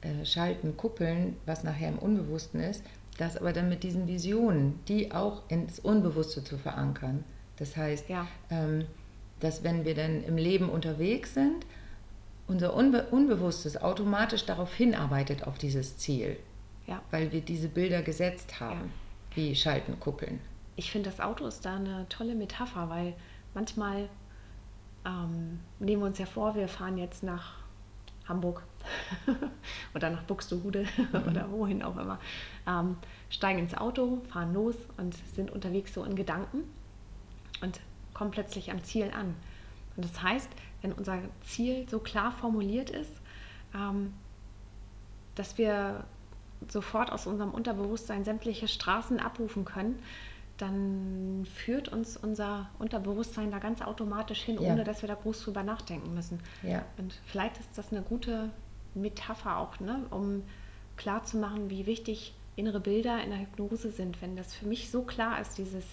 äh, 0.00 0.24
Schalten, 0.26 0.76
Kuppeln, 0.76 1.36
was 1.46 1.62
nachher 1.62 1.90
im 1.90 2.00
Unbewussten 2.00 2.58
ist, 2.58 2.82
das 3.16 3.36
aber 3.36 3.52
dann 3.52 3.68
mit 3.68 3.84
diesen 3.84 4.08
Visionen, 4.08 4.80
die 4.88 5.12
auch 5.12 5.42
ins 5.48 5.78
Unbewusste 5.78 6.42
zu 6.42 6.58
verankern. 6.58 7.22
Das 7.58 7.76
heißt, 7.76 8.08
ja. 8.08 8.26
ähm, 8.50 8.86
dass 9.40 9.62
wenn 9.64 9.84
wir 9.84 9.94
dann 9.94 10.22
im 10.24 10.36
Leben 10.36 10.68
unterwegs 10.68 11.34
sind, 11.34 11.66
unser 12.46 12.74
Unbe 12.74 13.06
Unbewusstes 13.10 13.80
automatisch 13.80 14.46
darauf 14.46 14.72
hinarbeitet, 14.74 15.46
auf 15.46 15.58
dieses 15.58 15.98
Ziel. 15.98 16.38
Ja. 16.86 17.02
Weil 17.10 17.30
wir 17.32 17.42
diese 17.42 17.68
Bilder 17.68 18.02
gesetzt 18.02 18.60
haben, 18.60 18.92
ja. 19.30 19.36
wie 19.36 19.54
Schalten, 19.54 20.00
Kuppeln. 20.00 20.40
Ich 20.76 20.90
finde, 20.90 21.10
das 21.10 21.20
Auto 21.20 21.46
ist 21.46 21.64
da 21.64 21.76
eine 21.76 22.06
tolle 22.08 22.34
Metapher, 22.34 22.88
weil 22.88 23.14
manchmal 23.52 24.08
ähm, 25.04 25.60
nehmen 25.80 26.02
wir 26.02 26.06
uns 26.06 26.18
ja 26.18 26.26
vor, 26.26 26.54
wir 26.54 26.68
fahren 26.68 26.96
jetzt 26.96 27.22
nach 27.22 27.56
Hamburg 28.26 28.62
oder 29.94 30.10
nach 30.10 30.22
Buxtehude 30.22 30.86
mhm. 31.12 31.28
oder 31.28 31.50
wohin 31.50 31.82
auch 31.82 31.96
immer, 31.96 32.18
ähm, 32.66 32.96
steigen 33.28 33.58
ins 33.58 33.74
Auto, 33.74 34.22
fahren 34.30 34.54
los 34.54 34.76
und 34.96 35.14
sind 35.34 35.50
unterwegs 35.50 35.92
so 35.92 36.04
in 36.04 36.14
Gedanken 36.14 36.64
und 37.60 37.80
kommen 38.14 38.30
plötzlich 38.30 38.70
am 38.70 38.82
Ziel 38.82 39.10
an. 39.12 39.34
Und 39.96 40.04
das 40.04 40.22
heißt, 40.22 40.48
wenn 40.82 40.92
unser 40.92 41.18
Ziel 41.42 41.88
so 41.88 41.98
klar 41.98 42.32
formuliert 42.32 42.90
ist, 42.90 43.12
ähm, 43.74 44.14
dass 45.34 45.58
wir 45.58 46.04
sofort 46.68 47.12
aus 47.12 47.26
unserem 47.26 47.50
Unterbewusstsein 47.50 48.24
sämtliche 48.24 48.68
Straßen 48.68 49.20
abrufen 49.20 49.64
können, 49.64 50.00
dann 50.56 51.46
führt 51.54 51.88
uns 51.88 52.16
unser 52.16 52.68
Unterbewusstsein 52.80 53.52
da 53.52 53.60
ganz 53.60 53.80
automatisch 53.80 54.42
hin, 54.42 54.60
ja. 54.60 54.72
ohne 54.72 54.82
dass 54.82 55.02
wir 55.02 55.08
da 55.08 55.14
groß 55.14 55.44
drüber 55.44 55.62
nachdenken 55.62 56.14
müssen. 56.14 56.40
Ja. 56.64 56.84
Und 56.96 57.20
vielleicht 57.26 57.58
ist 57.58 57.78
das 57.78 57.92
eine 57.92 58.02
gute 58.02 58.50
Metapher 58.94 59.58
auch, 59.58 59.78
ne, 59.78 60.04
um 60.10 60.42
klarzumachen, 60.96 61.70
wie 61.70 61.86
wichtig 61.86 62.34
innere 62.56 62.80
Bilder 62.80 63.22
in 63.22 63.30
der 63.30 63.38
Hypnose 63.38 63.92
sind. 63.92 64.20
Wenn 64.20 64.34
das 64.34 64.52
für 64.52 64.66
mich 64.66 64.90
so 64.90 65.02
klar 65.02 65.40
ist, 65.40 65.58
dieses 65.58 65.84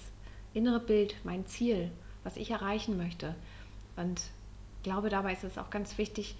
innere 0.56 0.80
Bild, 0.80 1.16
mein 1.24 1.46
Ziel, 1.46 1.92
was 2.24 2.38
ich 2.38 2.52
erreichen 2.52 2.98
möchte. 2.98 3.36
Und 3.96 4.22
ich 4.78 4.84
glaube, 4.84 5.10
dabei 5.10 5.34
ist 5.34 5.44
es 5.44 5.58
auch 5.58 5.70
ganz 5.70 5.98
wichtig, 5.98 6.36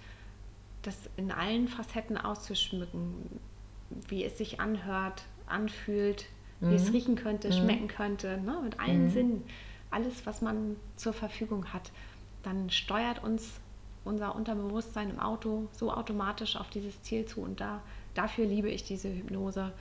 das 0.82 0.96
in 1.16 1.32
allen 1.32 1.68
Facetten 1.68 2.16
auszuschmücken, 2.16 3.40
wie 4.08 4.24
es 4.24 4.38
sich 4.38 4.60
anhört, 4.60 5.24
anfühlt, 5.46 6.26
mhm. 6.60 6.70
wie 6.70 6.74
es 6.74 6.86
mhm. 6.86 6.92
riechen 6.92 7.16
könnte, 7.16 7.48
mhm. 7.48 7.52
schmecken 7.52 7.88
könnte, 7.88 8.38
ne? 8.38 8.60
mit 8.62 8.80
allen 8.80 9.04
mhm. 9.04 9.10
Sinnen, 9.10 9.44
alles, 9.90 10.26
was 10.26 10.42
man 10.42 10.76
zur 10.96 11.12
Verfügung 11.12 11.72
hat, 11.72 11.92
dann 12.42 12.70
steuert 12.70 13.22
uns 13.22 13.60
unser 14.04 14.36
Unterbewusstsein 14.36 15.10
im 15.10 15.18
Auto 15.18 15.68
so 15.72 15.92
automatisch 15.92 16.56
auf 16.56 16.70
dieses 16.70 17.02
Ziel 17.02 17.26
zu. 17.26 17.40
Und 17.40 17.60
da, 17.60 17.82
dafür 18.14 18.46
liebe 18.46 18.68
ich 18.68 18.84
diese 18.84 19.08
Hypnose 19.08 19.72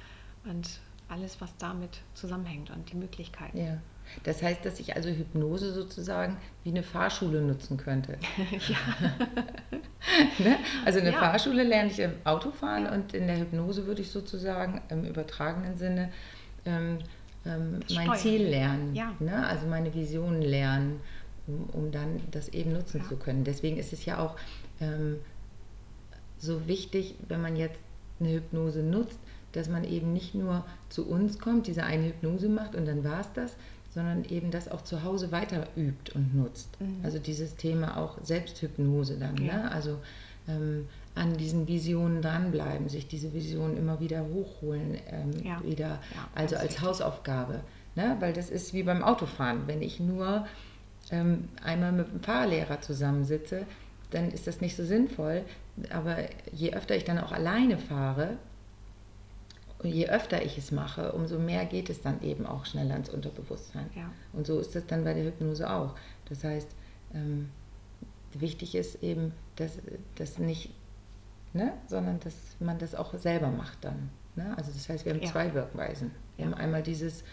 und 0.46 0.80
alles, 1.08 1.40
was 1.42 1.56
damit 1.58 2.02
zusammenhängt 2.16 2.72
und 2.72 2.92
die 2.92 2.96
Möglichkeiten. 2.96 3.58
Ja. 3.58 3.78
Das 4.24 4.42
heißt, 4.42 4.66
dass 4.66 4.80
ich 4.80 4.96
also 4.96 5.10
Hypnose 5.10 5.74
sozusagen 5.74 6.38
wie 6.64 6.70
eine 6.70 6.84
Fahrschule 6.84 7.42
nutzen 7.42 7.78
könnte. 7.78 8.18
ja. 8.68 8.78
ne? 10.44 10.58
Also 10.86 11.00
eine 11.00 11.12
ja. 11.12 11.20
Fahrschule 11.20 11.64
lerne 11.64 11.92
ich 11.92 12.00
im 12.00 12.14
Autofahren 12.24 12.88
und 12.88 13.14
in 13.14 13.28
der 13.28 13.40
Hypnose 13.40 13.86
würde 13.86 14.02
ich 14.02 14.12
sozusagen 14.12 14.82
im 14.90 15.06
übertragenen 15.06 15.78
Sinne 15.78 16.12
ähm, 16.66 17.00
ähm, 17.46 17.80
mein 17.94 18.16
Ziel 18.16 18.48
lernen, 18.48 18.96
ja. 18.96 19.14
ne? 19.20 19.46
also 19.46 19.68
meine 19.68 19.94
Visionen 19.94 20.42
lernen, 20.42 21.00
um, 21.48 21.70
um 21.72 21.92
dann 21.92 22.22
das 22.32 22.50
eben 22.50 22.74
nutzen 22.74 23.02
ja. 23.02 23.08
zu 23.08 23.18
können. 23.18 23.44
Deswegen 23.44 23.78
ist 23.78 23.94
es 23.94 24.06
ja 24.06 24.20
auch 24.20 24.36
ähm, 24.82 25.18
so 26.38 26.68
wichtig, 26.68 27.16
wenn 27.28 27.42
man 27.42 27.56
jetzt 27.56 27.80
eine 28.20 28.34
Hypnose 28.34 28.82
nutzt, 28.82 29.20
dass 29.52 29.70
man 29.70 29.84
eben 29.84 30.12
nicht 30.12 30.36
nur 30.36 30.66
zu 30.90 31.08
uns 31.08 31.40
kommt, 31.40 31.68
diese 31.68 31.84
eine 31.84 32.08
Hypnose 32.08 32.50
macht 32.50 32.76
und 32.76 32.86
dann 32.86 33.04
war 33.04 33.22
es 33.22 33.32
das, 33.34 33.56
sondern 33.96 34.26
eben 34.26 34.52
das 34.52 34.70
auch 34.70 34.84
zu 34.84 35.04
Hause 35.04 35.32
weiter 35.32 35.68
übt 35.78 36.12
und 36.14 36.36
nutzt. 36.36 36.70
Mhm. 36.82 36.98
Also 37.02 37.18
dieses 37.18 37.56
Thema 37.56 37.98
auch 37.98 38.18
Selbsthypnose 38.22 39.18
dann. 39.18 39.38
Ja. 39.38 39.58
Ne? 39.58 39.72
Also 39.72 39.98
ähm, 40.50 40.88
an 41.16 41.38
diesen 41.38 41.68
Visionen 41.68 42.22
dranbleiben, 42.22 42.90
sich 42.90 43.08
diese 43.08 43.34
Visionen 43.34 43.78
immer 43.78 44.02
wieder 44.02 44.26
hochholen, 44.26 44.98
ähm, 45.08 45.32
ja. 45.44 45.64
wieder, 45.64 45.88
ja, 45.88 46.00
also 46.36 46.56
als 46.58 46.66
richtig. 46.66 46.82
Hausaufgabe. 46.82 47.62
Ne? 47.96 48.18
Weil 48.20 48.34
das 48.34 48.50
ist 48.50 48.74
wie 48.74 48.84
beim 48.84 49.02
Autofahren. 49.02 49.66
Wenn 49.66 49.82
ich 49.82 50.02
nur 50.02 50.46
ähm, 51.10 51.48
einmal 51.64 51.94
mit 51.94 52.10
einem 52.10 52.20
Fahrlehrer 52.20 52.82
zusammensitze, 52.82 53.66
dann 54.12 54.30
ist 54.30 54.46
das 54.46 54.60
nicht 54.60 54.76
so 54.76 54.84
sinnvoll. 54.84 55.44
Aber 55.90 56.18
je 56.52 56.74
öfter 56.74 56.98
ich 56.98 57.06
dann 57.06 57.18
auch 57.18 57.32
alleine 57.32 57.78
fahre, 57.78 58.38
je 59.88 60.10
öfter 60.10 60.44
ich 60.44 60.58
es 60.58 60.72
mache, 60.72 61.12
umso 61.12 61.40
mehr 61.40 61.66
geht 61.66 61.90
es 61.90 62.02
dann 62.02 62.22
eben 62.22 62.46
auch 62.46 62.66
schneller 62.66 62.96
ins 62.96 63.10
Unterbewusstsein. 63.10 63.90
Ja. 63.96 64.12
Und 64.34 64.48
so 64.48 64.60
ist 64.60 64.76
es 64.76 64.86
dann 64.86 65.04
bei 65.04 65.14
der 65.14 65.26
Hypnose 65.26 65.70
auch. 65.70 65.96
Das 66.30 66.44
heißt, 66.44 66.70
ähm, 67.14 67.50
wichtig 68.34 68.76
ist 68.76 69.04
eben, 69.04 69.34
dass 69.56 69.80
das 70.16 70.40
nicht 70.40 70.72
ne? 71.56 71.74
sondern 71.88 72.20
dass 72.20 72.36
man 72.60 72.78
das 72.78 72.94
auch 72.94 73.14
selber 73.16 73.50
macht 73.50 73.84
dann. 73.84 74.10
Ne? 74.36 74.54
Also 74.58 74.72
das 74.72 74.88
heißt, 74.90 75.06
wir 75.06 75.14
haben 75.14 75.22
ja. 75.22 75.32
zwei 75.32 75.54
Wirkweisen. 75.54 76.12
Wir 76.36 76.46
ja. 76.46 76.52
haben 76.52 76.58
einmal 76.60 76.84
dieses 76.84 77.24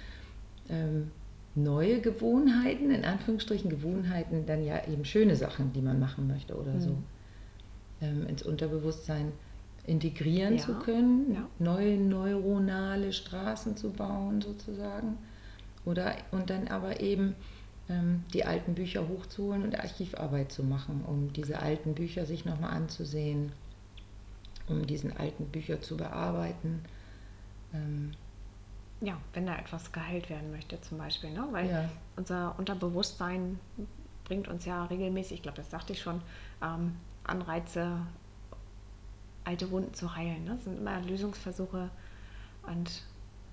ähm, 0.71 1.11
neue 1.55 2.01
Gewohnheiten, 2.01 2.91
in 2.91 3.05
Anführungsstrichen 3.05 3.69
Gewohnheiten, 3.69 4.47
dann 4.47 4.65
ja 4.65 4.87
eben 4.87 5.05
schöne 5.05 5.37
Sachen, 5.37 5.73
die 5.73 5.83
man 5.83 5.99
machen 5.99 6.29
möchte 6.29 6.57
oder 6.57 6.73
mhm. 6.73 6.81
so, 6.81 6.97
ähm, 8.01 8.27
ins 8.27 8.43
Unterbewusstsein 8.43 9.33
integrieren 9.85 10.57
ja. 10.57 10.63
zu 10.63 10.75
können, 10.75 11.35
ja. 11.35 11.49
neue 11.59 11.97
neuronale 11.97 13.13
Straßen 13.13 13.77
zu 13.77 13.91
bauen 13.91 14.41
sozusagen. 14.41 15.19
Oder, 15.85 16.15
und 16.31 16.51
dann 16.51 16.69
aber 16.69 17.01
eben 17.01 17.35
ähm, 17.89 18.23
die 18.33 18.45
alten 18.45 18.75
Bücher 18.75 19.09
hochzuholen 19.09 19.65
und 19.65 19.79
Archivarbeit 19.79 20.53
zu 20.53 20.63
machen, 20.63 21.03
um 21.07 21.33
diese 21.33 21.59
alten 21.59 21.95
Bücher 21.95 22.27
sich 22.27 22.45
nochmal 22.45 22.71
anzusehen 22.71 23.53
um 24.69 24.87
diesen 24.87 25.17
alten 25.17 25.47
Bücher 25.47 25.81
zu 25.81 25.97
bearbeiten. 25.97 26.83
Ähm, 27.73 28.13
ja, 29.01 29.19
wenn 29.33 29.47
da 29.47 29.57
etwas 29.57 29.91
geheilt 29.93 30.31
werden 30.31 30.51
möchte 30.51 30.81
zum 30.81 30.99
Beispiel, 30.99 31.31
ne? 31.31 31.47
weil 31.51 31.69
ja. 31.69 31.89
unser 32.17 32.59
Unterbewusstsein 32.59 33.59
bringt 34.25 34.47
uns 34.49 34.65
ja 34.65 34.85
regelmäßig, 34.85 35.39
ich 35.39 35.43
glaube, 35.43 35.57
das 35.57 35.71
sagte 35.71 35.93
ich 35.93 36.01
schon, 36.01 36.21
ähm, 36.63 36.97
Anreize, 37.25 37.99
alte 39.45 39.71
Wunden 39.71 39.95
zu 39.95 40.15
heilen. 40.15 40.45
Ne? 40.45 40.53
Das 40.53 40.65
sind 40.65 40.79
immer 40.79 41.01
Lösungsversuche 41.01 41.91
und 42.67 43.03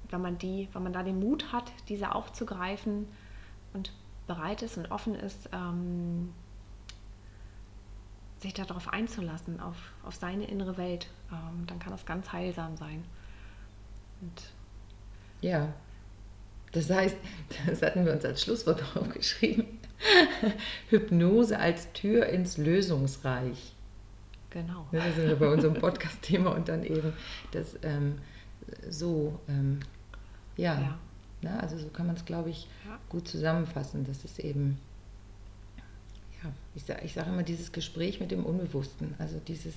wenn 0.10 0.21
man 0.21 0.38
die, 0.38 0.67
wenn 0.73 0.84
man 0.84 0.93
da 0.93 1.04
den 1.04 1.19
Mut 1.19 1.52
hat, 1.52 1.71
diese 1.88 2.13
aufzugreifen 2.13 3.08
und 3.73 3.91
bereit 4.28 4.62
ist 4.62 4.78
und 4.78 4.91
offen 4.91 5.15
ist, 5.15 5.49
ähm, 5.54 6.34
sich 8.39 8.54
darauf 8.54 8.88
einzulassen, 8.88 9.60
auf, 9.60 9.75
auf 10.04 10.15
seine 10.15 10.45
innere 10.45 10.78
Welt, 10.78 11.08
ähm, 11.32 11.65
dann 11.67 11.80
kann 11.80 11.91
das 11.91 12.06
ganz 12.06 12.32
heilsam 12.32 12.78
sein. 12.78 13.04
Und 14.21 14.43
ja, 15.41 15.73
das 16.71 16.89
heißt, 16.89 17.17
das 17.67 17.82
hatten 17.82 18.06
wir 18.06 18.13
uns 18.13 18.25
als 18.25 18.41
Schlusswort 18.41 18.84
aufgeschrieben, 18.95 19.65
Hypnose 20.89 21.60
als 21.60 21.91
Tür 21.93 22.28
ins 22.28 22.58
Lösungsreich. 22.58 23.73
Genau. 24.50 24.88
Das 24.92 25.16
sind 25.16 25.28
wir 25.28 25.36
bei 25.36 25.48
unserem 25.48 25.76
Podcast-Thema 25.76 26.52
und 26.56 26.68
dann 26.68 26.84
eben 26.84 27.14
das 27.52 27.78
ähm, 27.84 28.18
so, 28.90 29.40
ähm, 29.48 29.80
ja, 30.58 30.80
ja. 30.80 30.98
Na, 31.42 31.52
ne, 31.54 31.60
also 31.62 31.78
so 31.78 31.88
kann 31.88 32.08
man 32.08 32.16
es, 32.16 32.26
glaube 32.26 32.50
ich, 32.50 32.68
ja. 32.86 33.00
gut 33.10 33.28
zusammenfassen. 33.28 34.06
Das 34.06 34.26
ist 34.26 34.40
eben 34.40 34.78
ja, 36.44 36.52
ich 36.76 36.84
sage 36.84 37.02
ich 37.06 37.14
sag 37.14 37.28
immer 37.28 37.44
dieses 37.44 37.72
Gespräch 37.72 38.20
mit 38.20 38.32
dem 38.32 38.46
Unbewussten, 38.46 39.16
also 39.20 39.40
dieses 39.40 39.74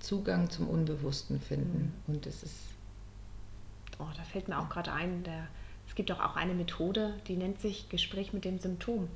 Zugang 0.00 0.50
zum 0.50 0.68
Unbewussten 0.68 1.40
finden. 1.40 1.92
Mhm. 2.06 2.14
Und 2.14 2.26
es 2.26 2.42
ist. 2.42 2.56
Oh, 3.98 4.06
da 4.16 4.22
fällt 4.24 4.48
mir 4.48 4.58
auch 4.58 4.68
gerade 4.68 4.92
ein, 4.92 5.22
der, 5.24 5.46
es 5.88 5.94
gibt 5.94 6.10
doch 6.10 6.20
auch 6.20 6.36
eine 6.36 6.54
Methode, 6.54 7.14
die 7.28 7.36
nennt 7.36 7.60
sich 7.60 7.88
Gespräch 7.88 8.32
mit 8.32 8.44
dem 8.44 8.58
Symptom. 8.58 9.08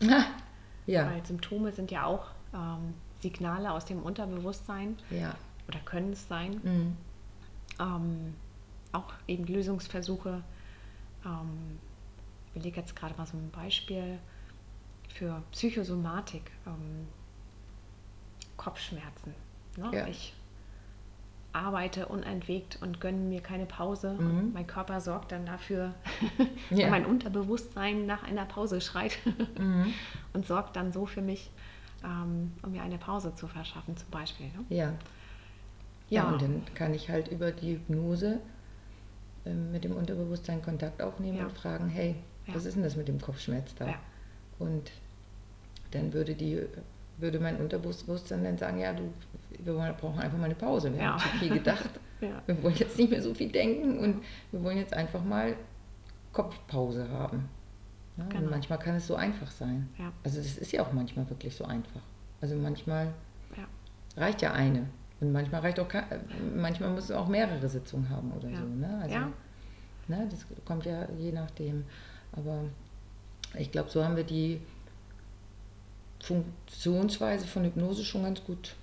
ja. 0.86 1.10
Weil 1.10 1.24
Symptome 1.24 1.72
sind 1.72 1.90
ja 1.90 2.04
auch 2.04 2.26
ähm, 2.52 2.94
Signale 3.24 3.72
aus 3.72 3.86
dem 3.86 4.02
Unterbewusstsein. 4.02 4.98
Ja. 5.10 5.34
Oder 5.66 5.78
können 5.80 6.12
es 6.12 6.28
sein. 6.28 6.60
Mhm. 6.62 6.96
Ähm, 7.80 8.34
auch 8.92 9.12
eben 9.26 9.44
Lösungsversuche. 9.44 10.42
Ähm, 11.24 11.78
ich 12.48 12.56
überlege 12.56 12.80
jetzt 12.80 12.94
gerade 12.94 13.14
mal 13.16 13.26
so 13.26 13.36
ein 13.38 13.50
Beispiel 13.50 14.18
für 15.08 15.42
Psychosomatik, 15.52 16.50
ähm, 16.66 17.06
Kopfschmerzen. 18.58 19.34
Ne? 19.78 19.88
Ja. 19.92 20.06
Ich 20.06 20.34
arbeite 21.52 22.06
unentwegt 22.06 22.78
und 22.82 23.00
gönne 23.00 23.18
mir 23.18 23.40
keine 23.40 23.64
Pause. 23.64 24.14
Mhm. 24.18 24.38
Und 24.38 24.54
mein 24.54 24.66
Körper 24.66 25.00
sorgt 25.00 25.32
dann 25.32 25.46
dafür, 25.46 25.94
Ja. 26.70 26.90
mein 26.90 27.06
Unterbewusstsein 27.06 28.04
nach 28.06 28.22
einer 28.22 28.44
Pause 28.44 28.80
schreit 28.82 29.16
Mhm. 29.58 29.94
und 30.34 30.46
sorgt 30.46 30.76
dann 30.76 30.92
so 30.92 31.06
für 31.06 31.22
mich, 31.22 31.50
ähm, 32.04 32.52
um 32.62 32.70
mir 32.72 32.82
eine 32.82 32.98
Pause 32.98 33.34
zu 33.34 33.48
verschaffen, 33.48 33.96
zum 33.96 34.10
Beispiel. 34.10 34.46
Ne? 34.46 34.64
Ja. 34.76 34.92
ja. 36.10 36.28
und 36.28 36.42
dann 36.42 36.62
kann 36.74 36.92
ich 36.94 37.08
halt 37.08 37.28
über 37.28 37.50
die 37.50 37.72
Hypnose 37.74 38.40
ähm, 39.46 39.72
mit 39.72 39.84
dem 39.84 39.92
Unterbewusstsein 39.96 40.62
Kontakt 40.62 41.00
aufnehmen 41.02 41.38
Ja. 41.38 41.44
und 41.44 41.52
fragen, 41.52 41.88
hey, 41.88 42.14
Ja. 42.46 42.54
was 42.54 42.64
ist 42.66 42.74
denn 42.74 42.82
das 42.82 42.96
mit 42.96 43.08
dem 43.08 43.20
Kopfschmerz 43.20 43.74
da? 43.74 43.86
Ja. 43.88 43.94
Und 44.58 44.92
dann 45.92 46.12
würde 46.12 46.34
die 46.34 46.62
würde 47.16 47.38
mein 47.38 47.58
Unterbewusstsein 47.58 48.42
dann 48.42 48.58
sagen, 48.58 48.80
ja, 48.80 48.92
du, 48.92 49.02
wir 49.60 49.72
brauchen 50.00 50.18
einfach 50.18 50.36
mal 50.36 50.46
eine 50.46 50.56
Pause. 50.56 50.92
Wir 50.92 51.00
Ja. 51.00 51.12
haben 51.12 51.20
zu 51.20 51.38
viel 51.38 51.50
gedacht. 51.54 51.90
Ja. 52.20 52.40
Wir 52.46 52.62
wollen 52.62 52.76
jetzt 52.76 52.96
nicht 52.96 53.10
mehr 53.10 53.20
so 53.20 53.34
viel 53.34 53.50
denken 53.50 53.98
und 53.98 54.22
wir 54.50 54.62
wollen 54.62 54.78
jetzt 54.78 54.94
einfach 54.94 55.22
mal 55.22 55.56
Kopfpause 56.32 57.08
haben. 57.10 57.48
Ja, 58.16 58.24
Genau. 58.28 58.44
Und 58.44 58.50
manchmal 58.50 58.78
kann 58.78 58.94
es 58.94 59.06
so 59.06 59.16
einfach 59.16 59.50
sein. 59.50 59.88
Ja. 59.98 60.12
Also 60.22 60.38
das 60.38 60.56
ist 60.56 60.72
ja 60.72 60.82
auch 60.82 60.92
manchmal 60.92 61.28
wirklich 61.28 61.54
so 61.54 61.64
einfach. 61.64 62.00
Also 62.40 62.54
manchmal 62.56 63.12
Ja. 63.56 63.66
reicht 64.16 64.42
ja 64.42 64.52
eine. 64.52 64.88
Und 65.20 65.32
manchmal 65.32 65.60
reicht 65.62 65.80
auch 65.80 65.92
äh, 65.94 66.02
manchmal 66.54 66.90
muss 66.90 67.04
es 67.04 67.10
auch 67.12 67.28
mehrere 67.28 67.68
Sitzungen 67.68 68.08
haben 68.10 68.30
oder 68.32 68.48
so. 68.50 68.64
Ne? 68.64 68.98
Also, 69.02 69.14
Ja. 69.14 69.32
ne, 70.08 70.28
das 70.30 70.44
kommt 70.64 70.84
ja 70.84 71.08
je 71.18 71.32
nachdem. 71.32 71.84
Aber 72.32 72.64
ich 73.58 73.70
glaube, 73.72 73.90
so 73.90 74.04
haben 74.04 74.16
wir 74.16 74.24
die 74.24 74.60
Funktionsweise 76.20 77.46
von 77.46 77.64
Hypnose 77.64 78.04
schon 78.04 78.22
ganz 78.22 78.42
gut 78.44 78.74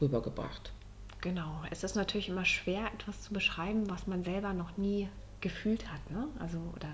rübergebracht. 0.00 0.72
Genau. 1.20 1.62
Es 1.70 1.84
ist 1.84 1.94
natürlich 1.96 2.28
immer 2.28 2.44
schwer, 2.44 2.86
etwas 2.92 3.22
zu 3.22 3.32
beschreiben, 3.32 3.88
was 3.88 4.06
man 4.06 4.24
selber 4.24 4.52
noch 4.52 4.76
nie 4.76 5.08
gefühlt 5.40 5.90
hat, 5.90 6.10
ne? 6.10 6.26
Also 6.38 6.58
oder 6.74 6.88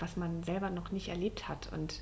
was 0.00 0.16
man 0.16 0.42
selber 0.42 0.70
noch 0.70 0.90
nicht 0.90 1.08
erlebt 1.08 1.48
hat. 1.48 1.72
Und 1.72 2.00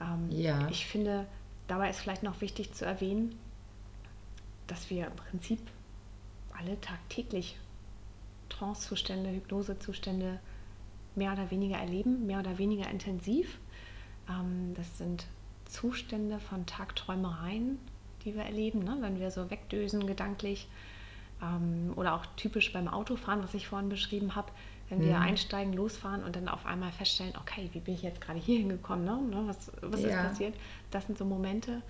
ähm, 0.00 0.30
Ja. 0.30 0.68
ich 0.68 0.86
finde, 0.86 1.26
dabei 1.68 1.90
ist 1.90 2.00
vielleicht 2.00 2.22
noch 2.22 2.40
wichtig 2.40 2.72
zu 2.74 2.84
erwähnen, 2.84 3.38
dass 4.66 4.90
wir 4.90 5.06
im 5.06 5.16
Prinzip 5.16 5.60
alle 6.58 6.80
tagtäglich 6.80 7.56
Trancezustände, 8.48 9.30
Hypnosezustände 9.30 10.38
mehr 11.14 11.32
oder 11.32 11.50
weniger 11.50 11.76
erleben, 11.76 12.26
mehr 12.26 12.40
oder 12.40 12.58
weniger 12.58 12.88
intensiv. 12.90 13.58
Ähm, 14.28 14.74
das 14.74 14.98
sind 14.98 15.26
Zustände 15.66 16.38
von 16.38 16.66
Tagträumereien, 16.66 17.78
die 18.24 18.34
wir 18.34 18.42
erleben, 18.42 18.80
ne? 18.80 18.96
wenn 19.00 19.18
wir 19.18 19.30
so 19.30 19.50
wegdösen 19.50 20.06
gedanklich. 20.06 20.68
Ähm, 21.42 21.92
oder 21.96 22.14
auch 22.14 22.24
typisch 22.36 22.72
beim 22.72 22.88
Autofahren, 22.88 23.42
was 23.42 23.54
ich 23.54 23.66
vorhin 23.68 23.88
beschrieben 23.88 24.34
habe, 24.36 24.50
wenn 24.88 25.00
wir 25.00 25.16
Mhm. 25.16 25.22
einsteigen, 25.22 25.72
losfahren 25.72 26.22
und 26.22 26.36
dann 26.36 26.48
auf 26.48 26.64
einmal 26.66 26.92
feststellen, 26.92 27.34
okay, 27.40 27.68
wie 27.72 27.80
bin 27.80 27.94
ich 27.94 28.02
jetzt 28.02 28.20
gerade 28.20 28.38
hier 28.38 28.58
hingekommen, 28.58 29.04
ne? 29.04 29.16
Ne? 29.36 29.42
was, 29.46 29.70
was 29.82 30.00
ist 30.00 30.10
Ja. 30.10 30.22
passiert? 30.28 30.54
Das 30.90 31.06
sind 31.06 31.18
so 31.18 31.24
Momente. 31.24 31.82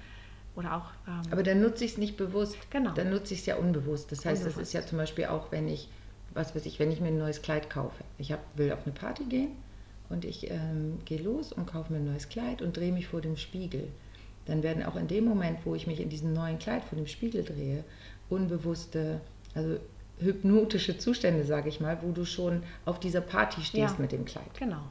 Oder 0.54 0.74
auch 0.76 0.90
ähm, 1.06 1.20
Aber 1.30 1.42
dann 1.42 1.61
nutze 1.61 1.85
ich 1.85 1.92
es 1.92 1.98
nicht 1.98 2.16
bewusst. 2.16 2.56
Genau. 2.70 2.92
Dann 2.94 3.11
nutze 3.11 3.35
ich 3.35 3.40
es 3.40 3.46
ja 3.46 3.56
unbewusst. 3.56 4.11
Das 4.11 4.24
heißt, 4.24 4.40
das 4.40 4.54
Unbewusst. 4.54 4.68
ist 4.68 4.72
ja 4.72 4.87
zum 4.87 4.96
Beispiel 4.98 5.26
auch, 5.26 5.52
wenn 5.52 5.68
ich, 5.68 5.88
was 6.32 6.54
weiß 6.54 6.64
ich, 6.64 6.78
wenn 6.78 6.90
ich 6.90 7.00
mir 7.00 7.09
ein 7.09 7.18
neues 7.18 7.42
Kleid 7.42 7.68
kaufe. 7.68 8.02
Ich 8.16 8.32
hab, 8.32 8.40
will 8.56 8.72
auf 8.72 8.85
eine 8.85 8.94
Party 8.94 9.24
gehen 9.24 9.50
und 10.09 10.24
ich 10.24 10.50
ähm, 10.50 10.98
gehe 11.04 11.20
los 11.20 11.52
und 11.52 11.66
kaufe 11.66 11.92
mir 11.92 11.98
ein 11.98 12.06
neues 12.06 12.30
Kleid 12.30 12.62
und 12.62 12.74
drehe 12.76 12.92
mich 12.92 13.06
vor 13.09 13.20
dem 13.20 13.37
Spiegel. 13.37 13.88
Dann 14.46 14.62
werden 14.62 14.82
auch 14.85 14.96
in 14.96 15.09
dem 15.09 15.24
Moment, 15.26 15.59
wo 15.66 15.74
ich 15.74 15.87
mich 15.87 16.00
in 16.00 16.09
diesem 16.09 16.32
neuen 16.32 16.59
Kleid 16.59 16.85
vor 16.85 16.96
dem 16.96 17.06
Spiegel 17.09 17.44
drehe, 17.44 17.85
unbewusste, 18.30 19.20
also 19.54 19.76
hypnotische 20.20 20.96
Zustände, 20.98 21.44
sage 21.44 21.68
ich 21.68 21.81
mal, 21.81 21.98
wo 22.02 22.12
du 22.12 22.24
schon 22.24 22.62
auf 22.85 22.98
dieser 23.00 23.20
Party 23.20 23.61
stehst 23.62 23.94
Ja. 23.94 24.00
mit 24.00 24.12
dem 24.12 24.24
Kleid. 24.24 24.52
genau. 24.59 24.83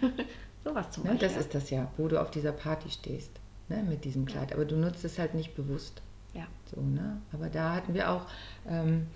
Sowas 0.64 0.90
zum 0.90 1.04
Ne, 1.04 1.10
Beispiel. 1.10 1.28
das 1.28 1.36
ist 1.38 1.54
das 1.54 1.70
ja, 1.70 1.90
wo 1.96 2.08
du 2.08 2.20
auf 2.20 2.30
dieser 2.30 2.52
Party 2.52 2.90
stehst 2.90 3.30
ne, 3.68 3.82
mit 3.88 4.04
diesem 4.04 4.26
Kleid. 4.26 4.52
Aber 4.52 4.64
du 4.64 4.76
nutzt 4.76 5.04
es 5.04 5.18
halt 5.18 5.34
nicht 5.34 5.54
bewusst. 5.54 6.02
ja. 6.34 6.46
So, 6.74 6.80
ne? 6.80 7.20
Aber 7.32 7.48
da 7.48 7.74
hatten 7.74 7.94
wir 7.94 8.10
auch, 8.10 8.26
ähm, 8.68 9.06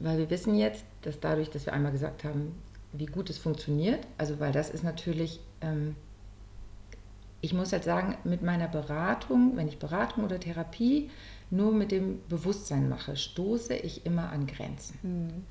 weil 0.00 0.18
wir 0.18 0.30
wissen 0.30 0.54
jetzt, 0.54 0.84
dass 1.02 1.18
dadurch, 1.20 1.50
dass 1.50 1.66
wir 1.66 1.72
einmal 1.72 1.92
gesagt 1.92 2.24
haben, 2.24 2.54
wie 2.92 3.06
gut 3.06 3.30
es 3.30 3.38
funktioniert, 3.38 4.00
also 4.18 4.38
weil 4.40 4.52
das 4.52 4.70
ist 4.70 4.82
natürlich, 4.84 5.40
ähm, 5.60 5.94
ich 7.40 7.54
muss 7.54 7.72
halt 7.72 7.84
sagen, 7.84 8.16
mit 8.24 8.42
meiner 8.42 8.68
Beratung, 8.68 9.56
wenn 9.56 9.68
ich 9.68 9.78
Beratung 9.78 10.24
oder 10.24 10.38
Therapie 10.38 11.10
nur 11.50 11.72
mit 11.72 11.90
dem 11.90 12.20
Bewusstsein 12.28 12.88
mache, 12.88 13.16
stoße 13.16 13.74
ich 13.74 14.06
immer 14.06 14.30
an 14.30 14.46
Grenzen. 14.46 14.98
Mhm. 15.02 15.44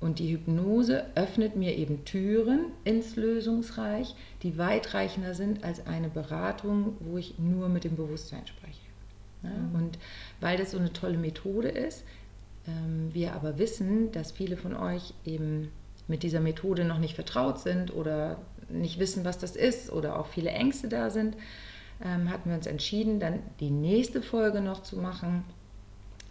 Und 0.00 0.20
die 0.20 0.32
Hypnose 0.32 1.06
öffnet 1.16 1.56
mir 1.56 1.76
eben 1.76 2.04
Türen 2.04 2.66
ins 2.84 3.16
Lösungsreich, 3.16 4.14
die 4.42 4.56
weitreichender 4.56 5.34
sind 5.34 5.64
als 5.64 5.86
eine 5.86 6.08
Beratung, 6.08 6.96
wo 7.00 7.18
ich 7.18 7.38
nur 7.38 7.68
mit 7.68 7.84
dem 7.84 7.96
Bewusstsein 7.96 8.46
spreche. 8.46 8.78
Ja, 9.42 9.50
Und 9.72 9.98
weil 10.40 10.56
das 10.56 10.72
so 10.72 10.78
eine 10.78 10.92
tolle 10.92 11.18
Methode 11.18 11.68
ist, 11.68 12.04
ähm, 12.66 13.10
wir 13.12 13.34
aber 13.34 13.58
wissen, 13.58 14.12
dass 14.12 14.32
viele 14.32 14.56
von 14.56 14.76
euch 14.76 15.14
eben 15.24 15.70
mit 16.06 16.22
dieser 16.22 16.40
Methode 16.40 16.84
noch 16.84 16.98
nicht 16.98 17.14
vertraut 17.14 17.58
sind 17.58 17.92
oder 17.92 18.38
nicht 18.68 18.98
wissen, 18.98 19.24
was 19.24 19.38
das 19.38 19.56
ist 19.56 19.90
oder 19.90 20.18
auch 20.18 20.26
viele 20.26 20.50
Ängste 20.50 20.88
da 20.88 21.10
sind, 21.10 21.36
ähm, 22.04 22.30
hatten 22.30 22.50
wir 22.50 22.56
uns 22.56 22.66
entschieden, 22.66 23.20
dann 23.20 23.40
die 23.60 23.70
nächste 23.70 24.22
Folge 24.22 24.60
noch 24.60 24.82
zu 24.82 24.96
machen 24.96 25.44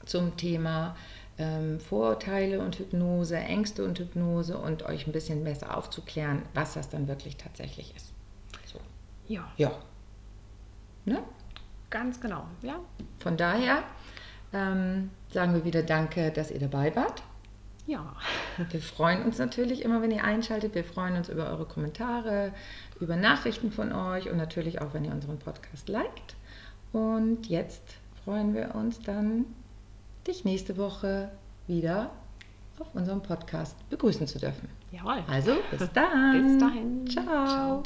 zum 0.05 0.37
Thema 0.37 0.95
ähm, 1.37 1.79
Vorurteile 1.79 2.59
und 2.59 2.79
Hypnose, 2.79 3.37
Ängste 3.37 3.83
und 3.83 3.99
Hypnose 3.99 4.57
und 4.57 4.83
euch 4.83 5.05
ein 5.07 5.11
bisschen 5.11 5.43
besser 5.43 5.77
aufzuklären, 5.77 6.43
was 6.53 6.73
das 6.73 6.89
dann 6.89 7.07
wirklich 7.07 7.37
tatsächlich 7.37 7.93
ist. 7.95 8.13
So. 8.65 8.79
ja, 9.27 9.47
Ja. 9.57 9.71
Ne? 11.05 11.23
ganz 11.89 12.19
genau. 12.19 12.45
Ja, 12.61 12.79
Von 13.19 13.37
daher 13.37 13.83
ähm, 14.53 15.09
sagen 15.31 15.53
wir 15.53 15.63
wieder 15.63 15.83
Danke, 15.83 16.31
dass 16.31 16.51
ihr 16.51 16.59
dabei 16.59 16.95
wart. 16.95 17.23
Ja. 17.87 18.15
Wir 18.69 18.81
freuen 18.81 19.23
uns 19.23 19.39
natürlich 19.39 19.83
immer, 19.83 20.01
wenn 20.01 20.11
ihr 20.11 20.23
einschaltet. 20.23 20.75
Wir 20.75 20.83
freuen 20.83 21.15
uns 21.15 21.29
über 21.29 21.49
eure 21.49 21.65
Kommentare, 21.65 22.51
über 22.99 23.15
Nachrichten 23.15 23.71
von 23.71 23.91
euch 23.91 24.29
und 24.29 24.37
natürlich 24.37 24.81
auch, 24.81 24.93
wenn 24.93 25.05
ihr 25.05 25.11
unseren 25.11 25.39
Podcast 25.39 25.89
liked. 25.89 26.35
Und 26.91 27.47
jetzt 27.47 27.83
freuen 28.23 28.53
wir 28.53 28.75
uns 28.75 28.99
dann, 28.99 29.45
dich 30.27 30.45
nächste 30.45 30.77
Woche 30.77 31.29
wieder 31.67 32.11
auf 32.79 32.93
unserem 32.93 33.21
Podcast 33.21 33.75
begrüßen 33.89 34.27
zu 34.27 34.39
dürfen. 34.39 34.69
Jawohl. 34.91 35.23
Also, 35.27 35.55
bis 35.71 35.91
dann. 35.93 36.43
Bis 36.43 36.57
dahin. 36.59 37.07
Ciao. 37.07 37.23
Ciao. 37.25 37.83